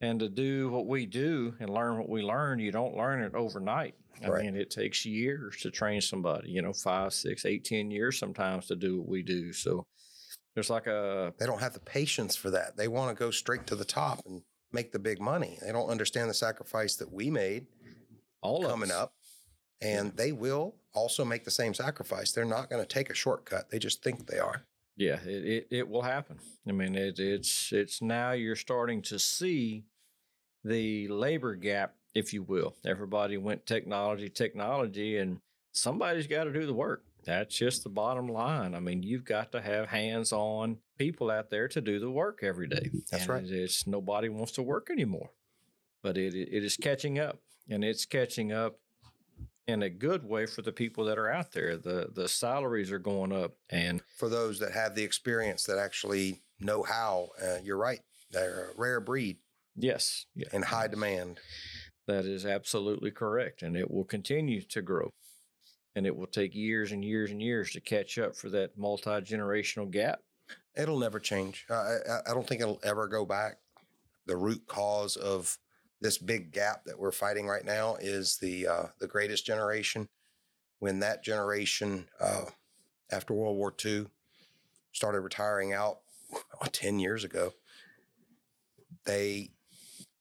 [0.01, 3.33] and to do what we do and learn what we learn, you don't learn it
[3.35, 3.95] overnight.
[4.23, 4.45] I Right.
[4.45, 8.67] mean, it takes years to train somebody, you know, five, six, eight, ten years sometimes
[8.67, 9.53] to do what we do.
[9.53, 9.85] So
[10.55, 12.75] there's like a, They don't have the patience for that.
[12.75, 14.41] They want to go straight to the top and
[14.73, 15.57] make the big money.
[15.61, 17.67] They don't understand the sacrifice that we made
[18.41, 18.97] all coming us.
[18.97, 19.13] up.
[19.81, 22.33] And they will also make the same sacrifice.
[22.33, 23.69] They're not going to take a shortcut.
[23.69, 24.63] They just think they are.
[24.97, 26.39] Yeah, it, it, it will happen.
[26.67, 29.85] I mean, it, it's it's now you're starting to see
[30.63, 32.75] the labor gap, if you will.
[32.85, 35.39] Everybody went technology, technology, and
[35.71, 37.03] somebody's got to do the work.
[37.25, 38.73] That's just the bottom line.
[38.73, 42.67] I mean, you've got to have hands-on people out there to do the work every
[42.67, 42.89] day.
[43.11, 43.43] That's And right.
[43.45, 45.31] It's nobody wants to work anymore,
[46.01, 48.79] but it it is catching up, and it's catching up
[49.67, 51.77] in a good way for the people that are out there.
[51.77, 56.41] The the salaries are going up, and For those that have the experience that actually
[56.59, 57.99] know how, uh, you're right.
[58.31, 59.37] They're a rare breed
[59.79, 60.25] Yes.
[60.35, 60.47] Yeah.
[60.53, 61.39] in high demand.
[62.07, 63.61] That is absolutely correct.
[63.61, 65.11] And it will continue to grow.
[65.95, 69.09] And it will take years and years and years to catch up for that multi
[69.21, 70.19] generational gap.
[70.75, 71.65] It'll never change.
[71.69, 73.57] I, I- I don't think it'll ever go back.
[74.25, 75.57] The root cause of
[76.01, 80.07] this big gap that we're fighting right now is the uh, the greatest generation.
[80.79, 82.45] When that generation, uh,
[83.11, 84.05] after World War II,
[84.93, 85.99] started retiring out
[86.33, 87.53] oh, ten years ago,
[89.05, 89.51] they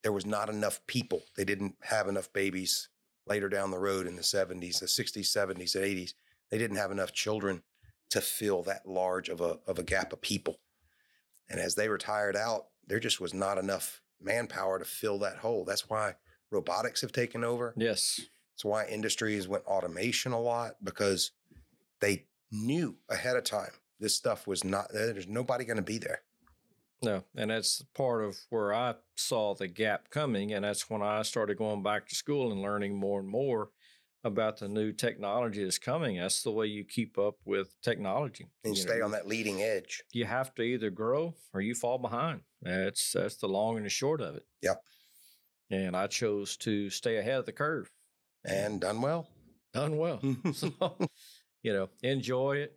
[0.02, 1.22] there was not enough people.
[1.36, 2.88] They didn't have enough babies
[3.26, 6.14] later down the road in the seventies, the sixties, seventies, and eighties.
[6.50, 7.62] They didn't have enough children
[8.10, 10.60] to fill that large of a of a gap of people.
[11.50, 15.64] And as they retired out, there just was not enough manpower to fill that hole.
[15.64, 16.14] That's why
[16.50, 17.74] robotics have taken over.
[17.76, 18.20] Yes.
[18.54, 21.32] It's why industries went automation a lot because
[22.00, 26.22] they knew ahead of time this stuff was not there's nobody going to be there.
[27.02, 27.22] No.
[27.36, 30.52] And that's part of where I saw the gap coming.
[30.52, 33.70] And that's when I started going back to school and learning more and more
[34.24, 36.16] about the new technology that's coming.
[36.18, 38.48] That's the way you keep up with technology.
[38.64, 40.02] And You know, stay on that leading edge.
[40.12, 42.40] you have to either grow or you fall behind.
[42.60, 44.42] That's that's the long and the short of it.
[44.62, 44.82] Yep.
[45.70, 47.90] And I chose to stay ahead of the curve.
[48.44, 49.28] And done well.
[49.72, 50.20] Done well.
[50.52, 50.72] so,
[51.62, 52.76] you know, enjoy it.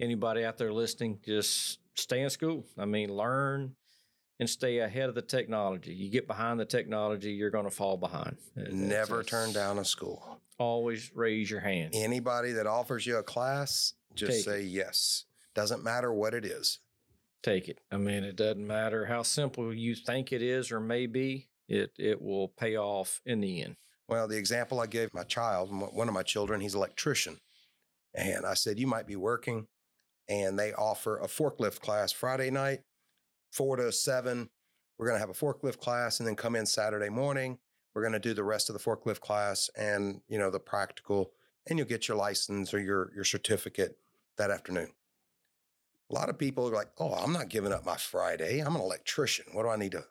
[0.00, 2.64] Anybody out there listening, just stay in school.
[2.78, 3.74] I mean, learn
[4.40, 5.92] and stay ahead of the technology.
[5.94, 8.36] You get behind the technology, you're going to fall behind.
[8.56, 10.40] That's- Never that's- turn down a school.
[10.58, 11.92] Always raise your hand.
[11.94, 15.24] Anybody that offers you a class, just Take say yes.
[15.54, 16.78] Doesn't matter what it is.
[17.42, 17.80] Take it.
[17.90, 21.48] I mean, it doesn't matter how simple you think it is or may be.
[21.68, 23.76] It it will pay off in the end.
[24.08, 27.40] Well, the example I gave my child, one of my children, he's an electrician.
[28.14, 29.66] And I said, You might be working,
[30.28, 32.80] and they offer a forklift class Friday night,
[33.50, 34.50] four to seven.
[34.98, 37.58] We're going to have a forklift class and then come in Saturday morning.
[37.94, 41.32] We're going to do the rest of the forklift class and, you know, the practical,
[41.68, 43.98] and you'll get your license or your, your certificate
[44.38, 44.88] that afternoon.
[46.10, 48.60] A lot of people are like, Oh, I'm not giving up my Friday.
[48.60, 49.46] I'm an electrician.
[49.52, 50.04] What do I need to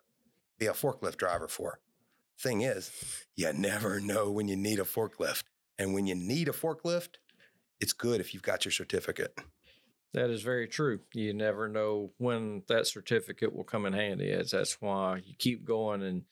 [0.61, 1.79] be a forklift driver for.
[2.39, 2.91] Thing is,
[3.35, 5.43] you never know when you need a forklift.
[5.79, 7.15] And when you need a forklift,
[7.79, 9.35] it's good if you've got your certificate.
[10.13, 10.99] That is very true.
[11.13, 14.31] You never know when that certificate will come in handy.
[14.31, 16.23] As that's why you keep going and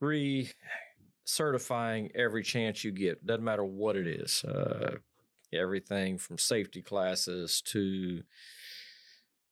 [0.00, 0.48] re
[1.24, 3.26] certifying every chance you get.
[3.26, 4.44] Doesn't matter what it is.
[4.44, 4.96] Uh,
[5.52, 8.22] everything from safety classes to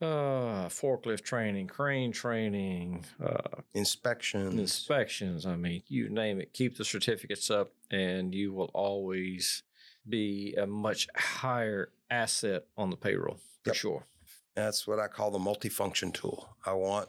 [0.00, 4.54] uh, forklift training, crane training, uh, Inspections.
[4.54, 5.46] inspections.
[5.46, 6.52] I mean, you name it.
[6.52, 9.62] Keep the certificates up, and you will always
[10.08, 13.76] be a much higher asset on the payroll for Yep.
[13.76, 14.06] sure.
[14.54, 16.56] That's what I call the multifunction tool.
[16.66, 17.08] I want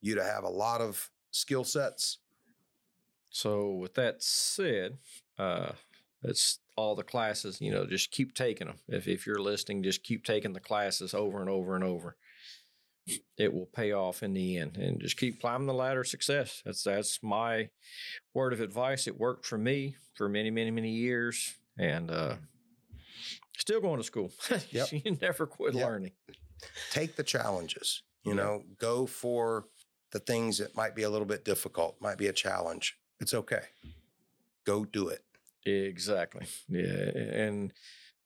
[0.00, 2.18] you to have a lot of skill sets.
[3.30, 4.98] So, with that said,
[5.38, 5.72] uh,
[6.22, 7.60] it's all the classes.
[7.60, 8.78] You know, just keep taking them.
[8.88, 12.16] If if you're listening, just keep taking the classes over and over and over.
[13.36, 16.60] It will pay off in the end, and just keep climbing the ladder of success.
[16.64, 17.70] That's that's my
[18.34, 19.06] word of advice.
[19.06, 22.34] It worked for me for many, many, many years, and uh,
[23.60, 24.30] still going to school.
[24.70, 24.92] Yep.
[24.92, 25.84] you never quit Yep.
[25.86, 26.12] learning.
[26.90, 28.42] Take the challenges, you Yeah.
[28.42, 29.66] know, go for
[30.12, 32.98] the things that might be a little bit difficult, might be a challenge.
[33.20, 33.62] It's okay.
[34.64, 35.24] Go do it.
[35.64, 36.46] Exactly.
[36.68, 36.84] Yeah.
[36.84, 37.72] And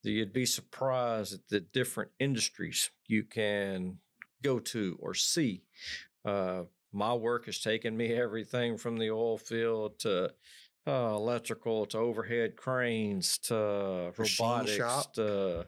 [0.02, 3.98] you'd be surprised at the different industries you can
[4.42, 5.64] go to or see.
[6.24, 10.32] Uh, my work has taken me everything from the oil field to
[10.86, 15.14] uh, electrical to overhead cranes to Machine robotics shop.
[15.14, 15.66] to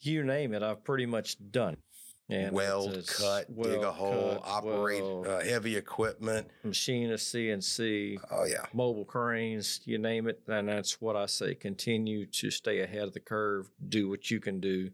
[0.00, 0.62] you name it.
[0.62, 1.76] I've pretty much done.
[2.32, 6.46] And weld, cut, dig a hole, cut, operate weld, uh, heavy equipment.
[6.62, 8.66] machinist, CNC, Oh, yeah.
[8.72, 10.40] mobile cranes, you name it.
[10.46, 11.56] And that's what I say.
[11.56, 14.90] Continue to stay ahead of the curve, do what you can do,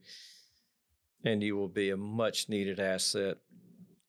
[1.24, 3.36] and you will be a much needed asset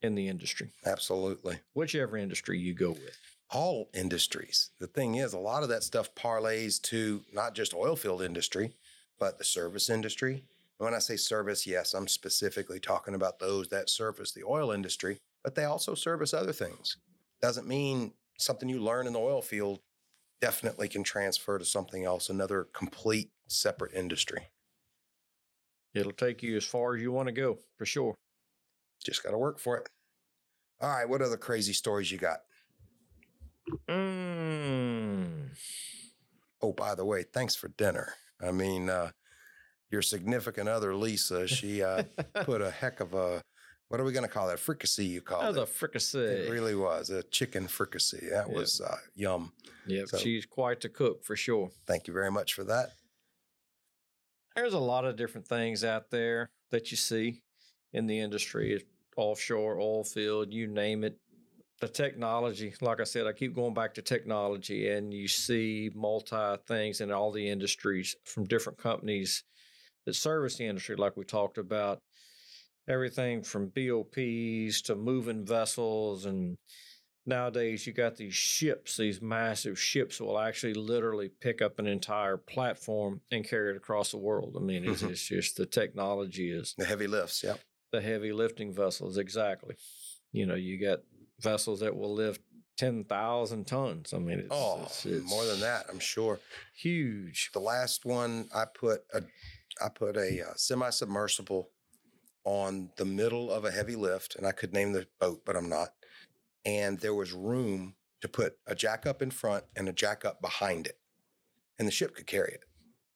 [0.01, 1.59] in the industry, Absolutely.
[1.73, 3.19] whichever industry you go with.
[3.49, 4.71] All industries.
[4.79, 8.73] The thing is, a lot of that stuff parlays to not just oil field industry,
[9.19, 10.43] but the service industry.
[10.77, 15.19] When I say service, yes, I'm specifically talking about those that service the oil industry,
[15.43, 16.97] but they also service other things.
[17.41, 19.79] Doesn't mean something you learn in the oil field
[20.39, 24.49] definitely can transfer to something else, another complete separate industry.
[25.95, 28.13] It'll take you as far as you want to go, for sure.
[29.03, 29.89] Just got to work for it.
[30.79, 32.41] All right, what other crazy stories you got?
[33.89, 35.49] Mm.
[36.61, 38.13] Oh, by the way, thanks for dinner.
[38.41, 39.11] I mean, uh,
[39.89, 42.03] your significant other, Lisa, she uh,
[42.43, 43.41] put a heck of a,
[43.89, 44.59] what are we going to call that?
[44.59, 45.63] Fricassee, you Oh, called the it.
[45.63, 46.17] A fricassee.
[46.19, 48.29] It really was a chicken fricassee.
[48.31, 48.55] That Yeah.
[48.55, 49.53] was uh, yum.
[49.85, 51.71] Yep, so- she's quite the cook for sure.
[51.85, 52.89] Thank you very much for that.
[54.55, 57.43] There's a lot of different things out there that you see
[57.93, 58.83] in the industry,
[59.15, 61.17] offshore, oil field, you name it.
[61.79, 66.55] The technology, like I said, I keep going back to technology, and you see multi
[66.67, 69.43] things in all the industries from different companies
[70.05, 71.99] that service the industry, like we talked about.
[72.89, 76.57] Everything from BOPs to moving vessels and
[77.27, 82.37] nowadays you got these ships these massive ships will actually literally pick up an entire
[82.37, 85.11] platform and carry it across the world i mean it's, mm-hmm.
[85.11, 87.43] it's just the technology is The heavy lifts.
[87.43, 87.55] yeah.
[87.91, 89.75] the heavy lifting vessels exactly
[90.31, 90.99] you know you got
[91.39, 92.41] vessels that will lift
[92.77, 96.39] 10,000 tons i mean it's, Oh, it's, it's more than that, I'm sure.
[96.75, 99.23] huge The last one I put a,
[99.83, 101.69] I put a uh, semi-submersible
[102.43, 105.67] on the middle of a heavy lift, and I could name the boat, but I'm
[105.69, 105.89] not.
[106.65, 110.41] And there was room to put a jack up in front and a jack up
[110.41, 110.97] behind it,
[111.77, 112.63] and the ship could carry it.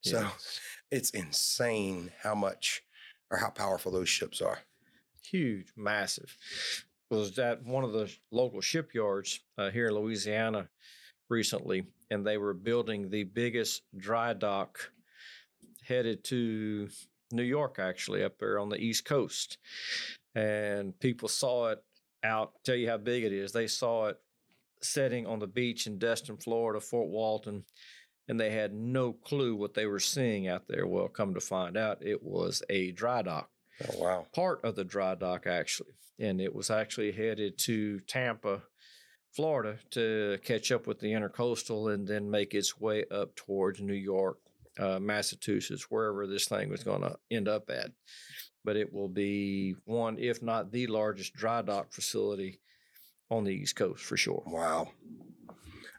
[0.02, 0.32] So Yeah.
[0.92, 2.84] it's insane how much
[3.32, 4.60] or how powerful those ships are.
[5.24, 6.36] huge, massive.
[7.12, 10.70] Was at one of the local shipyards uh, here in Louisiana
[11.30, 14.80] recently, and they were building the biggest dry dock
[15.86, 16.88] headed to
[17.34, 19.58] New York, actually, up there on the East Coast.
[20.36, 21.84] And people saw it
[22.24, 23.52] out, tell you how big it is.
[23.52, 24.18] They saw it
[24.82, 27.66] setting on the beach in Destin, Florida, Fort Walton,
[28.30, 30.88] and they had no clue what they were seeing out there.
[30.88, 33.51] Well, come to find out, it was a dry dock
[33.90, 34.28] Oh wow!
[34.34, 38.64] part of the dry dock actually, and it was actually headed to Tampa,
[39.32, 43.94] Florida, to catch up with the intercoastal and then make its way up towards New
[43.94, 44.38] York,
[44.80, 47.92] uh, Massachusetts, wherever this thing was going to end up at.
[48.64, 52.60] But it will be one, if not the largest dry dock facility
[53.30, 54.44] on the East Coast for sure.
[54.46, 54.92] Wow.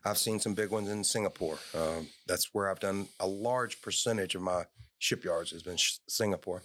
[0.05, 1.59] I've seen some big ones in Singapore.
[1.74, 4.64] Um, that's where I've done a large percentage of my
[4.99, 6.62] shipyards has been sh- Singapore.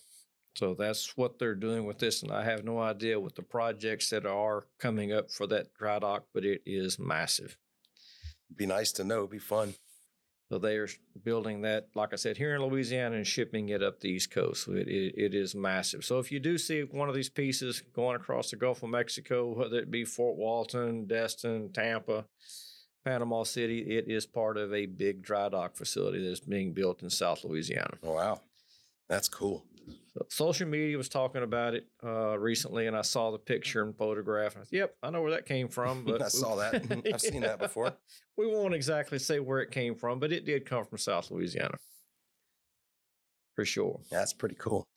[0.58, 2.24] So that's what they're doing with this.
[2.24, 6.00] And I have no idea what the projects that are coming up for that dry
[6.00, 7.58] dock, but it is massive.
[8.56, 9.28] Be nice to know.
[9.28, 9.76] Be fun.
[10.50, 10.88] So they are
[11.24, 14.64] building that, like I said, here in Louisiana and shipping it up the East Coast.
[14.64, 16.04] So it, it, it is massive.
[16.04, 19.54] So if you do see one of these pieces going across the Gulf of Mexico,
[19.54, 22.26] whether it be Fort Walton, Destin, Tampa,
[23.06, 27.12] Panama City, it is part of a big dry dock facility that's being built in
[27.12, 27.94] South Louisiana.
[28.02, 28.42] Wow.
[29.08, 29.64] That's cool.
[30.14, 33.96] So social media was talking about it uh, recently, and I saw the picture and
[33.96, 34.54] photograph.
[34.56, 36.04] And I said, yep, I know where that came from.
[36.04, 37.04] But I saw that.
[37.14, 37.94] I've seen that before.
[38.38, 41.78] We won't exactly say where it came from, but it did come from South Louisiana
[43.58, 44.00] for sure.
[44.12, 44.88] That's pretty cool.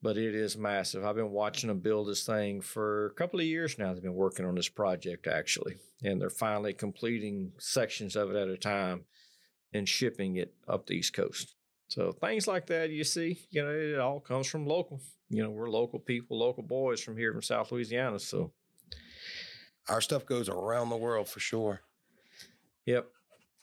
[0.00, 1.04] But it is massive.
[1.04, 3.92] I've been watching them build this thing for a couple of years now.
[3.92, 5.74] They've been working on this project actually,
[6.04, 9.06] and they're finally completing sections of it at a time
[9.74, 11.56] and shipping it up the East Coast.
[11.88, 15.00] So things like that, you see, you know, it all comes from local.
[15.30, 18.18] You know, we're local people, local boys from here from South Louisiana.
[18.18, 18.52] So
[19.88, 21.80] our stuff goes around the world for sure.
[22.86, 23.08] Yep.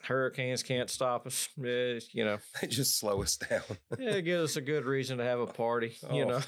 [0.04, 1.50] Hurricanes can't stop us.
[1.56, 3.62] You know, they just slow us down.
[4.00, 5.96] yeah, it gives us a good reason to have a party.
[6.10, 6.42] Oh, you know,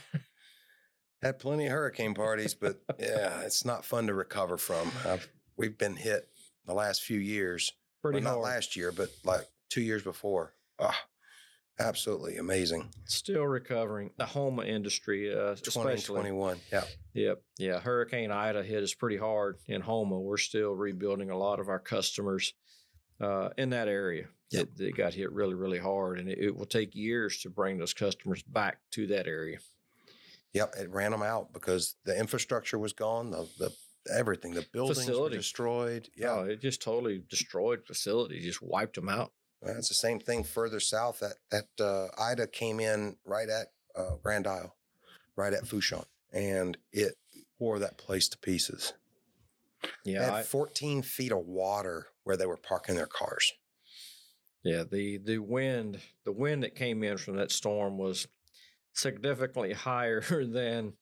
[1.21, 4.91] had plenty of hurricane parties, but yeah, it's not fun to recover from.
[5.05, 6.27] I've, we've been hit
[6.65, 7.71] the last few years.
[8.01, 10.53] Pretty well, not last year, but like two years before.
[10.79, 10.91] Oh,
[11.79, 12.89] absolutely amazing.
[13.05, 14.11] Still recovering.
[14.17, 16.31] The Houma industry, uh, especially.
[16.71, 16.83] Yeah.
[17.13, 17.41] Yep.
[17.57, 17.79] Yeah.
[17.79, 20.19] Hurricane Ida hit us pretty hard in Houma.
[20.19, 22.53] We're still rebuilding a lot of our customers
[23.21, 24.27] uh, in that area.
[24.51, 24.67] Yep.
[24.69, 26.19] That, that got hit really, really hard.
[26.19, 29.57] And it, it, will take years to bring those customers back to that area.
[30.53, 30.75] Yep.
[30.79, 33.31] It ran them out because the infrastructure was gone.
[33.31, 33.71] The, the
[34.13, 35.35] everything, the buildings Facility.
[35.35, 36.09] were destroyed.
[36.15, 36.31] Yeah.
[36.31, 39.31] Oh, it just totally destroyed facilities, just wiped them out.
[39.75, 41.19] It's the same thing further south.
[41.19, 44.75] That that uh, Ida came in right at uh, Grand Isle,
[45.35, 47.15] right at Fourchon, and it
[47.59, 48.93] wore that place to pieces.
[50.05, 53.53] Yeah, they had I, 14 feet of water where they were parking their cars.
[54.63, 58.27] Yeah, the the wind the wind that came in from that storm was
[58.93, 60.93] significantly higher than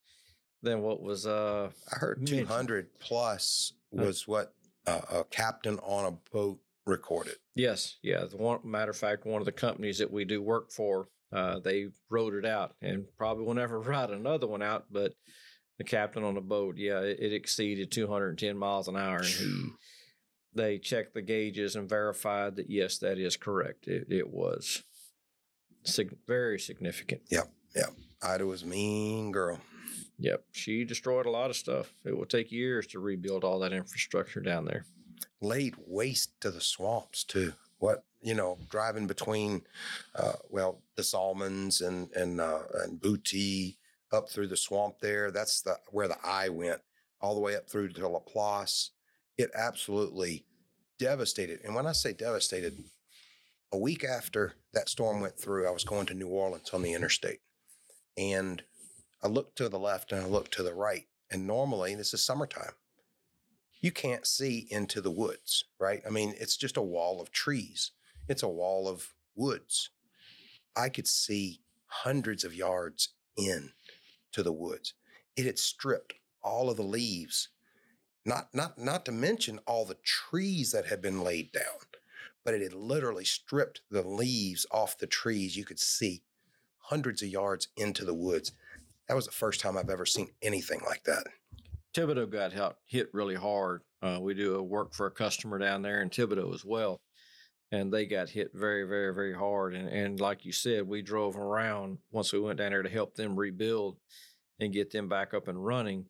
[0.62, 1.26] than what was.
[1.26, 4.54] Uh, I heard 200 plus was what
[4.86, 7.36] uh, a captain on a boat recorded.
[7.56, 8.26] Yes, yeah.
[8.26, 11.60] The one matter of fact, one of the companies that we do work for, uh,
[11.60, 14.86] they wrote it out, and probably will never write another one out.
[14.92, 15.14] But
[15.78, 19.70] the captain on the boat, yeah, it, it exceeded 210 miles an hour, and he
[20.54, 23.88] they checked the gauges and verified that yes, that is correct.
[23.88, 24.84] It, it was
[25.84, 27.24] sig- very significant.
[27.30, 27.90] Yep, yep.
[28.22, 29.60] Ida was mean girl.
[30.18, 31.94] Yep, she destroyed a lot of stuff.
[32.06, 34.86] It will take years to rebuild all that infrastructure down there
[35.42, 37.54] laid waste to the swamps too.
[37.80, 39.62] What you know, driving between,
[40.16, 43.76] uh, well, Des Allemands and and uh, and Boutte
[44.12, 45.32] up through the swamp there.
[45.32, 46.82] That's the where the eye went
[47.22, 48.92] all the way up through to Laplace.
[49.38, 50.46] It absolutely
[50.98, 51.60] devastated.
[51.64, 52.84] And when I say devastated,
[53.72, 56.94] a week after that storm went through, I was going to New Orleans on the
[56.94, 57.42] interstate,
[58.18, 58.64] and
[59.22, 61.06] I looked to the left and I looked to the right.
[61.30, 62.72] And normally, this is summertime
[63.86, 66.02] you can't see into the woods, right?
[66.08, 67.92] I mean, it's just a wall of trees,
[68.28, 69.92] it's a wall of woods.
[70.76, 73.70] I could see hundreds of yards in
[74.32, 74.96] to the woods.
[75.38, 77.50] It had stripped all of the leaves,
[78.26, 81.86] not, not, not to mention all the trees that had been laid down,
[82.44, 85.56] but it had literally stripped the leaves off the trees.
[85.56, 86.24] You could see
[86.80, 88.52] hundreds of yards into the woods.
[89.08, 91.28] That was the first time I've ever seen anything like that.
[91.96, 93.82] Thibodaux got hit really hard.
[94.02, 97.02] Uh, we do a work for a customer down there in Thibodaux as well,
[97.72, 99.74] and they got hit very, very, very hard.
[99.74, 103.16] And and like you said, we drove around once we went down there to help
[103.16, 103.98] them rebuild
[104.60, 106.06] and get them back up and running.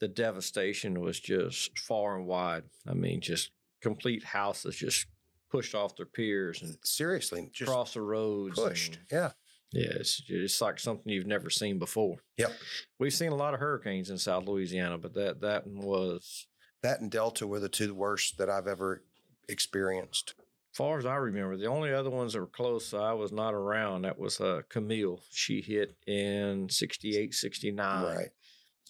[0.00, 2.64] The devastation was just far and wide.
[2.86, 5.06] I mean, just complete houses just
[5.50, 8.96] pushed off their piers and seriously just across the roads pushed.
[8.96, 9.30] And, yeah,
[9.72, 12.16] yeah, it's, it's like something you've never seen before.
[12.36, 12.52] Yep.
[12.98, 16.46] We've seen a lot of hurricanes in South Louisiana, but that that one was
[16.82, 19.02] that and Delta were the two worst that I've ever
[19.48, 20.34] experienced.
[20.72, 23.52] As far as I remember, the only other ones that were close, I was not
[23.52, 24.02] around.
[24.02, 25.20] That was uh, Camille.
[25.30, 28.04] She hit in 68, 69.
[28.04, 28.28] Right.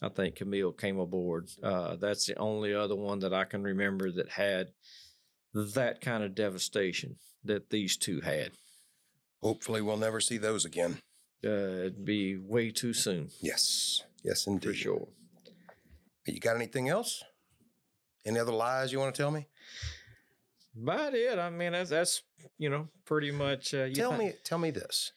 [0.01, 1.49] I think Camille came aboard.
[1.62, 4.68] Uh, that's the only other one that I can remember that had
[5.55, 8.53] that kind of devastation that these two had.
[9.43, 10.99] Hopefully, we'll never see those again.
[11.45, 13.28] Uh, it'd be way too soon.
[13.40, 14.03] Yes.
[14.22, 14.68] Yes, indeed.
[14.68, 15.09] For sure.
[16.26, 17.24] You got anything else?
[18.24, 19.49] Any other lies you want to tell me?
[20.80, 21.38] About it.
[21.38, 22.22] I mean, that's, that's
[22.59, 23.74] you know, pretty much.
[23.74, 25.12] Uh, tell me, tell me this.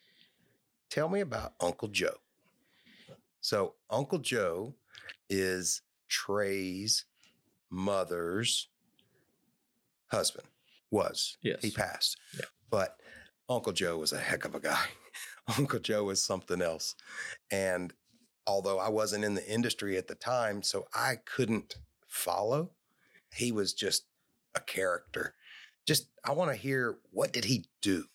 [0.89, 2.15] Tell me about Uncle Joe.
[3.41, 4.73] So Uncle Joe
[5.29, 7.05] is Trey's
[7.69, 8.69] mother's
[10.07, 10.47] husband.
[10.89, 11.61] Was Yes.
[11.61, 12.17] he passed?
[12.35, 12.45] Yeah.
[12.71, 12.97] But
[13.49, 14.85] Uncle Joe was a heck of a guy.
[15.57, 16.95] Uncle Joe was something else.
[17.51, 17.93] And
[18.47, 21.75] although I wasn't in the industry at the time, so I couldn't
[22.07, 22.71] follow,
[23.33, 24.05] he was just
[24.55, 25.35] a character.
[25.85, 28.05] Just I want to hear what did he do?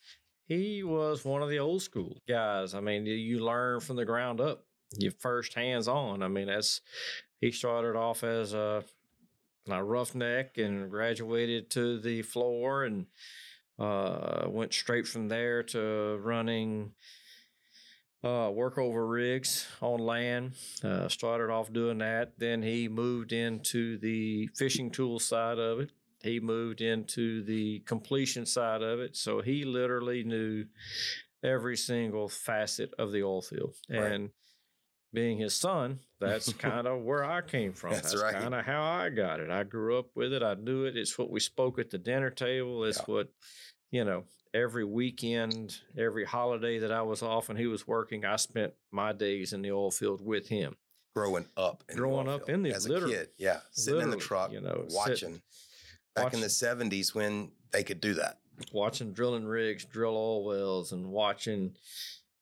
[0.47, 2.75] He was one of the old school guys.
[2.75, 4.65] I mean, you- learn from the ground up.
[4.99, 6.21] You first hands on.
[6.25, 6.81] I mean, that's
[7.41, 8.83] he started off as a,
[9.69, 13.07] a roughneck and graduated to the floor and
[13.81, 16.93] uh, went straight from there to running
[18.23, 20.53] uh, work over rigs on land.
[20.85, 22.33] Uh, started off doing that.
[22.39, 25.91] Then he moved into the fishing tool side of it.
[26.23, 29.17] He moved into the completion side of it.
[29.17, 30.67] So he literally knew
[31.43, 33.75] every single facet of the oil field.
[33.89, 34.13] Right.
[34.13, 34.31] And
[35.13, 37.93] being his son, that's kind of where I came from.
[37.93, 38.35] That's That's, right.
[38.35, 39.51] kind of how I got it.
[39.51, 40.43] I grew up with it.
[40.43, 40.97] I knew it.
[40.97, 42.85] It's what we spoke at the dinner table.
[42.85, 43.05] It's Yeah.
[43.15, 43.29] what,
[43.91, 48.37] you know, every weekend, every holiday that I was off and he was working, I
[48.37, 50.77] spent my days in the oil field with him.
[51.17, 54.17] Growing up, in Growing up field in the- as a kid, yeah, sitting in the
[54.17, 55.43] truck, you know, sit- watching.
[56.15, 58.39] Back in the seventies when they could do that.
[58.73, 61.75] watching drilling rigs drill oil wells and watching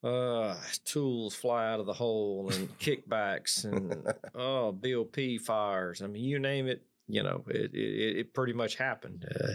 [0.05, 6.03] uh tools fly out of the hole and kickbacks and oh BOP fires.
[6.03, 9.25] I mean you name it you know it it, it pretty much happened.
[9.29, 9.55] Uh,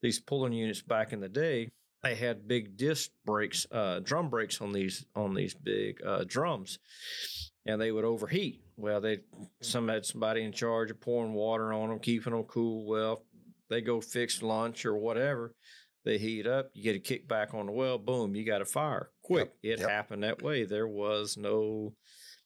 [0.00, 1.70] these pulling units back in the day
[2.02, 6.78] they had big disc brakes uh drum brakes on these on these big uh drums
[7.66, 8.60] and they would overheat.
[8.76, 9.18] Well they
[9.60, 12.86] some had somebody in charge of pouring water on them keeping them cool.
[12.86, 13.24] Well
[13.68, 15.54] they go fix lunch or whatever
[16.04, 19.10] they heat up, you get a kickback on the well, boom, you got a fire.
[19.22, 19.52] Quick.
[19.62, 19.88] it yep.
[19.88, 20.64] happened that way.
[20.64, 21.94] There was no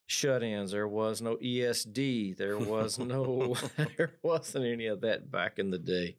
[0.07, 3.57] shut ins, there was no ESD, there was no
[3.97, 6.17] there wasn't any of that back in the day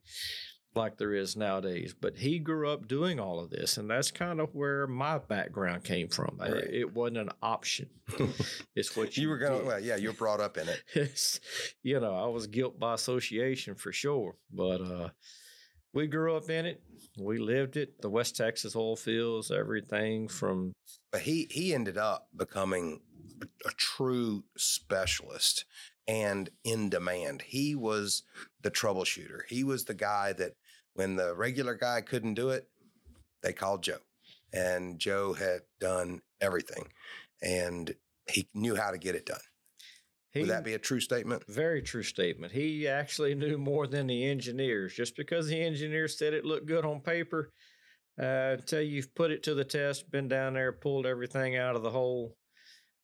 [0.77, 1.93] like there is nowadays.
[1.99, 5.83] But he grew up doing all of this, and that's kind of where my background
[5.83, 6.37] came from.
[6.39, 6.53] Right.
[6.53, 7.89] It, wasn't an option.
[8.75, 11.39] it's what you, You were going, well, yeah, you're brought up in it.
[11.83, 15.09] you know i was guilt by association for sure but uh
[15.93, 16.81] we grew up in it
[17.19, 20.73] we lived it the west texas oil fields everything from
[21.11, 23.01] But he he ended up becoming
[23.65, 25.65] a true specialist
[26.07, 27.43] and in demand.
[27.43, 28.23] He was
[28.61, 29.41] the troubleshooter.
[29.47, 30.53] He was the guy that
[30.93, 32.67] when the regular guy couldn't do it,
[33.43, 33.99] they called Joe.
[34.53, 36.87] And Joe had done everything
[37.41, 37.93] and
[38.29, 39.39] he knew how to get it done.
[40.37, 41.43] He Would that be a true statement?
[41.47, 46.33] very true statement he actually knew more than the engineers just because the engineers said
[46.33, 47.51] it looked good on paper
[48.19, 51.83] uh, until you've put it to the test been down there pulled everything out of
[51.83, 52.35] the hole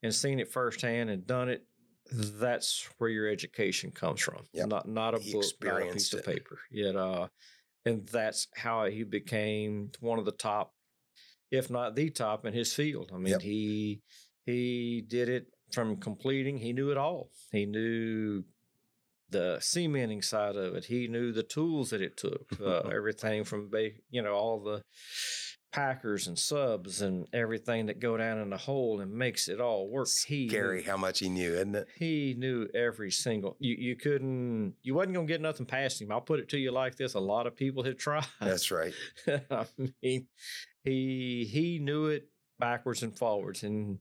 [0.02, 1.66] and seen it firsthand and done it
[2.12, 4.68] that's where your education comes from Yep.
[4.70, 7.28] not not a He book not a piece experienced of paper yet uh
[7.86, 10.74] and that's how he became one of the top
[11.52, 13.42] if not the top in his field i mean Yep.
[13.42, 14.02] he
[14.46, 17.30] he did it from completing he knew it all.
[17.52, 18.44] He knew
[19.30, 20.86] the cementing side of it.
[20.86, 23.72] He knew the tools that it took uh, everything from
[24.10, 24.84] you know all the
[25.72, 29.90] packers and subs and everything that go down in the hole and makes it all
[29.90, 30.08] work.
[30.28, 31.88] He knew- how much he knew, isn't it?
[31.98, 36.12] he knew every single you you couldn't you wasn't gonna get nothing past him.
[36.12, 38.26] I'll put it to you like this a lot of people have tried.
[38.40, 38.94] That's right.
[39.28, 40.28] I mean,
[40.84, 43.98] he he knew it backwards and forwards, and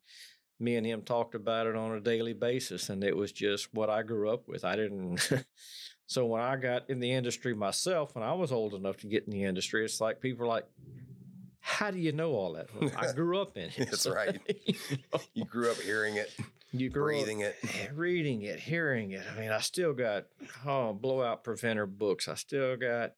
[0.63, 3.91] me and him talked about it on a daily basis, and it was just what
[3.91, 4.65] I grew up with.
[4.65, 5.29] I didn't.
[6.07, 9.25] so when I got in the industry myself, when I was old enough to get
[9.25, 10.67] in the industry, it's like people are like,
[11.61, 13.75] "How do you know all that?" Well, I grew up in it.
[13.77, 14.41] That's So, right.
[14.67, 14.75] you
[15.13, 16.35] know, You grew up hearing it,
[16.73, 17.57] you grew up breathing it.
[17.95, 19.23] reading it, hearing it.
[19.35, 20.27] I mean, I still got
[20.65, 22.29] oh blowout preventer books.
[22.29, 23.13] I still got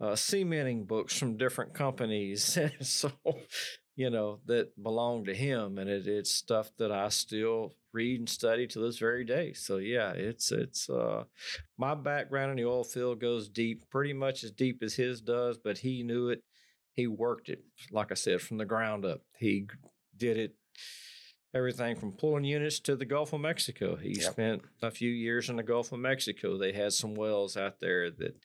[0.00, 2.58] uh, cementing books from different companies.
[2.80, 3.10] so,
[3.96, 8.28] you know, that belong to him, and it, it's stuff that I still read and
[8.28, 9.54] study to this very day.
[9.54, 11.24] So, yeah, it's it's uh,
[11.78, 15.56] my background in the oil field goes deep, pretty much as deep as his does.
[15.58, 16.42] But he knew it.
[16.92, 19.22] He worked it, like I said, from the ground up.
[19.38, 19.66] He
[20.16, 20.54] did it
[21.54, 23.96] everything from pulling units to the Gulf of Mexico.
[23.96, 24.32] He Yep.
[24.32, 26.58] spent a few years in the Gulf of Mexico.
[26.58, 28.36] They had some wells out there that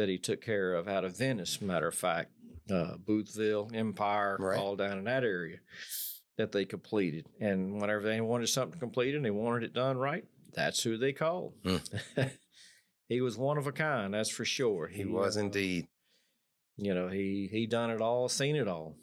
[0.00, 1.60] that he took care of out of Venice.
[1.60, 2.30] Matter of fact,
[2.70, 4.58] uh, Boothville, Empire, Right.
[4.58, 5.58] all down in that area
[6.38, 7.26] that they completed.
[7.38, 10.24] And whenever they wanted something completed and they wanted it done right,
[10.54, 11.52] that's who they called.
[13.08, 14.86] he was one of a kind, that's for sure.
[14.86, 15.86] He was uh, indeed.
[16.78, 18.96] You know, he he done it all, seen it all.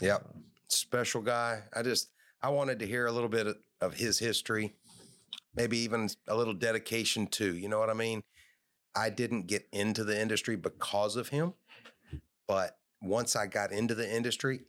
[0.00, 0.24] Yep.
[0.68, 1.62] Special guy.
[1.74, 2.08] I just
[2.40, 3.48] I wanted to hear a little bit
[3.80, 4.76] of his history,
[5.56, 7.56] maybe even a little dedication too.
[7.56, 8.22] You know what I mean?
[8.94, 11.54] I didn't get into the industry because of him,
[12.48, 14.60] but once I got into the industry,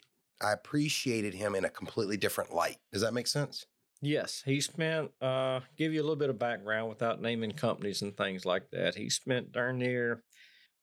[0.42, 2.78] I appreciated him in a completely different light.
[2.92, 3.66] Does that make sense?
[4.02, 5.12] Yes, he spent.
[5.22, 8.96] Uh, give you a little bit of background without naming companies and things like that.
[8.96, 10.24] He spent darn near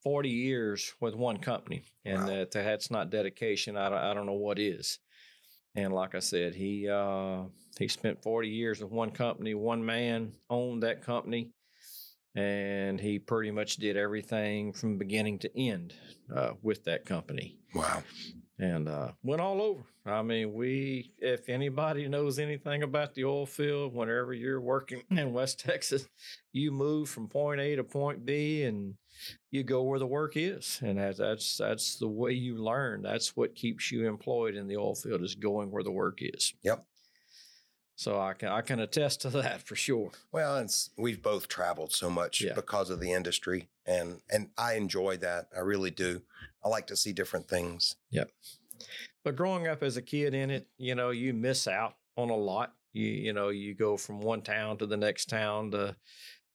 [0.04, 2.26] forty years with one company, and Wow.
[2.26, 3.76] that that's not dedication.
[3.76, 5.00] I don't, I don't know what is.
[5.74, 7.42] And like I said, he uh,
[7.76, 9.54] he spent forty years with one company.
[9.54, 11.50] One man owned that company,
[12.38, 15.94] and he pretty much did everything from beginning to end
[16.34, 18.02] uh, with that company Wow.
[18.58, 19.82] and uh, went all over.
[20.06, 25.32] I mean, we, if anybody knows anything about the oil field, whenever you're working in
[25.32, 26.08] West Texas,
[26.52, 28.94] you move from point A to point B and
[29.50, 30.78] you go where the work is.
[30.82, 33.02] And that's, that's, that's the way you learn.
[33.02, 36.54] That's what keeps you employed in the oil field is going where the work is.
[36.62, 36.84] Yep.
[37.98, 40.12] So I can, I can attest to that for sure.
[40.30, 42.54] Well, it's we've both traveled so much Yeah.
[42.54, 45.48] because of the industry, and and I enjoy that.
[45.54, 46.22] I really do.
[46.64, 47.96] I like to see different things.
[48.10, 48.30] Yep.
[49.24, 52.36] But growing up as a kid in it, you know, you miss out on a
[52.36, 52.72] lot.
[52.92, 55.96] You you know, you go from one town to the next town to,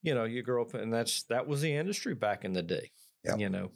[0.02, 2.92] you know, you grow up and that's that was the industry back in the day.
[3.26, 3.40] Yep.
[3.40, 3.72] You know.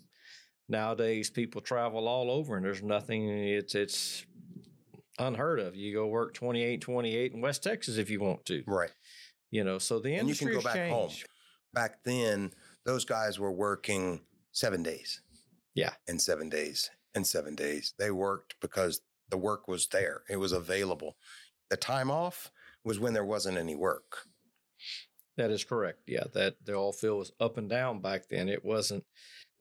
[0.70, 4.26] Nowadays people travel all over and there's nothing it's it's
[5.20, 5.76] unheard of.
[5.76, 8.64] You go work 28 28 in West Texas if you want to.
[8.68, 8.92] Right.
[9.52, 11.10] You know, so the And you can industry go back home.
[11.10, 11.28] changed.
[11.74, 12.52] Back then,
[12.86, 15.22] those guys were working seven days.
[15.76, 15.92] Yeah.
[16.08, 17.94] And seven days and seven days.
[17.98, 20.24] They worked because the work was there.
[20.30, 21.18] It was available.
[21.70, 22.52] The time off
[22.84, 24.20] was when there wasn't any work.
[25.36, 26.00] That is correct.
[26.08, 28.50] Yeah, that the oil field was up and down back then.
[28.50, 29.04] It wasn't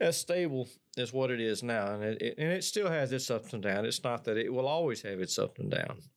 [0.00, 0.68] as stable
[0.99, 3.62] as what it is now, and it, it and it still has its ups and
[3.62, 3.86] downs.
[3.86, 6.09] It's not that it will always have its ups and downs,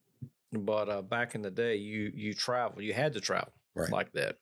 [0.51, 3.91] but uh, back in the day, you you travel, you had to travel Right.
[3.91, 4.37] like that.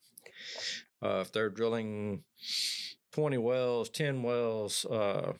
[1.03, 2.23] Uh, if they're drilling
[3.11, 5.33] twenty wells, ten wells uh,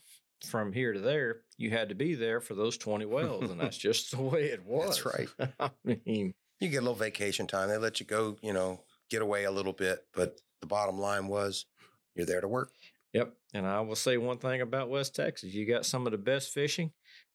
[0.44, 3.78] from here to there, you had to be there for those twenty wells, and that's
[3.78, 5.02] just the way it was.
[5.02, 5.06] That's
[5.38, 5.52] right.
[5.60, 7.68] I mean, You get a little vacation time.
[7.68, 8.80] They let you go, you know,
[9.10, 10.00] get away a little bit.
[10.14, 11.66] But the bottom line was
[12.14, 12.70] you're there to work.
[13.18, 13.34] Yep.
[13.54, 15.52] And I will say one thing about West Texas.
[15.52, 16.92] You got some of the best fishing,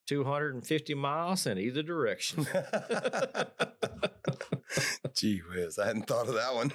[0.08, 2.48] 250 miles in either direction.
[5.16, 6.72] Gee whiz, I hadn't thought of that one.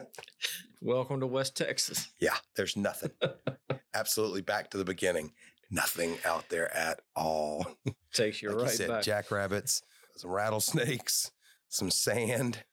[0.80, 2.08] Welcome to West Texas.
[2.20, 3.10] yeah, there's nothing.
[3.94, 5.32] Absolutely back to the beginning.
[5.70, 7.66] Nothing out there at all.
[8.12, 9.02] Takes you like right you said, back.
[9.02, 9.82] jackrabbits,
[10.16, 11.30] some rattlesnakes,
[11.68, 12.64] some sand,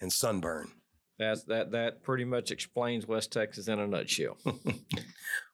[0.00, 0.68] and sunburn.
[1.22, 4.36] That's that that pretty much explains West Texas in a nutshell.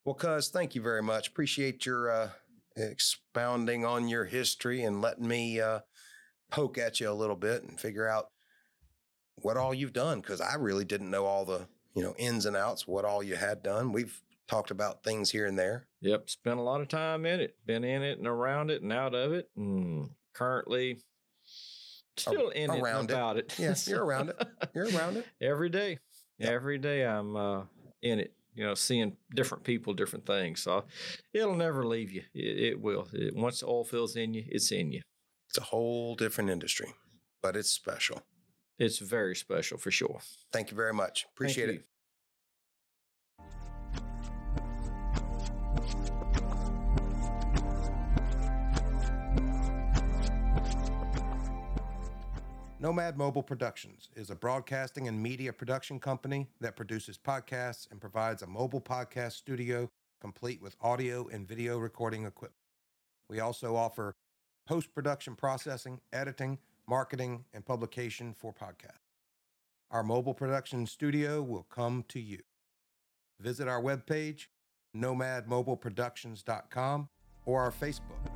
[0.05, 1.29] Well, cuz, thank you very much.
[1.29, 2.31] Appreciate your uh,
[2.77, 5.81] expounding on your history and letting me uh,
[6.51, 8.31] poke at you a little bit and figure out
[9.37, 10.21] what all you've done.
[10.21, 13.37] Because I really didn't know all the you know ins and outs, what all you
[13.37, 13.93] had done.
[13.93, 15.87] We've talked about things here and there.
[16.01, 16.31] yep.
[16.31, 17.57] Spent a lot of time in it.
[17.67, 19.51] Been in it and around it and out of it.
[19.57, 21.03] And currently
[22.19, 23.15] still in it around and it.
[23.15, 23.55] about it.
[23.59, 24.49] Yes, you're around it.
[24.75, 25.27] You're around it.
[25.41, 25.99] every day.
[26.39, 26.51] Yep.
[26.51, 27.63] Every day I'm uh,
[28.03, 30.61] in it, you know, seeing different people, different things.
[30.63, 30.85] So
[31.33, 32.23] it'll never leave you.
[32.35, 33.09] It, it will.
[33.13, 35.03] It, once the oil fills in you, it's in you.
[35.49, 36.95] It's a whole different industry,
[37.43, 38.23] but it's special.
[38.79, 40.21] It's very special for sure.
[40.53, 41.27] Thank you very much.
[41.35, 41.85] Appreciate it.
[52.81, 58.41] Nomad Mobile Productions is a broadcasting and media production company that produces podcasts and provides
[58.41, 62.55] a mobile podcast studio complete with audio and video recording equipment.
[63.29, 64.15] We also offer
[64.65, 69.11] post production processing, editing, marketing, and publication for podcasts.
[69.91, 72.43] Our mobile production studio will come to you.
[73.41, 74.47] Visit our webpage,
[74.97, 77.09] nomadmobileproductions.com,
[77.45, 78.29] or our Facebook.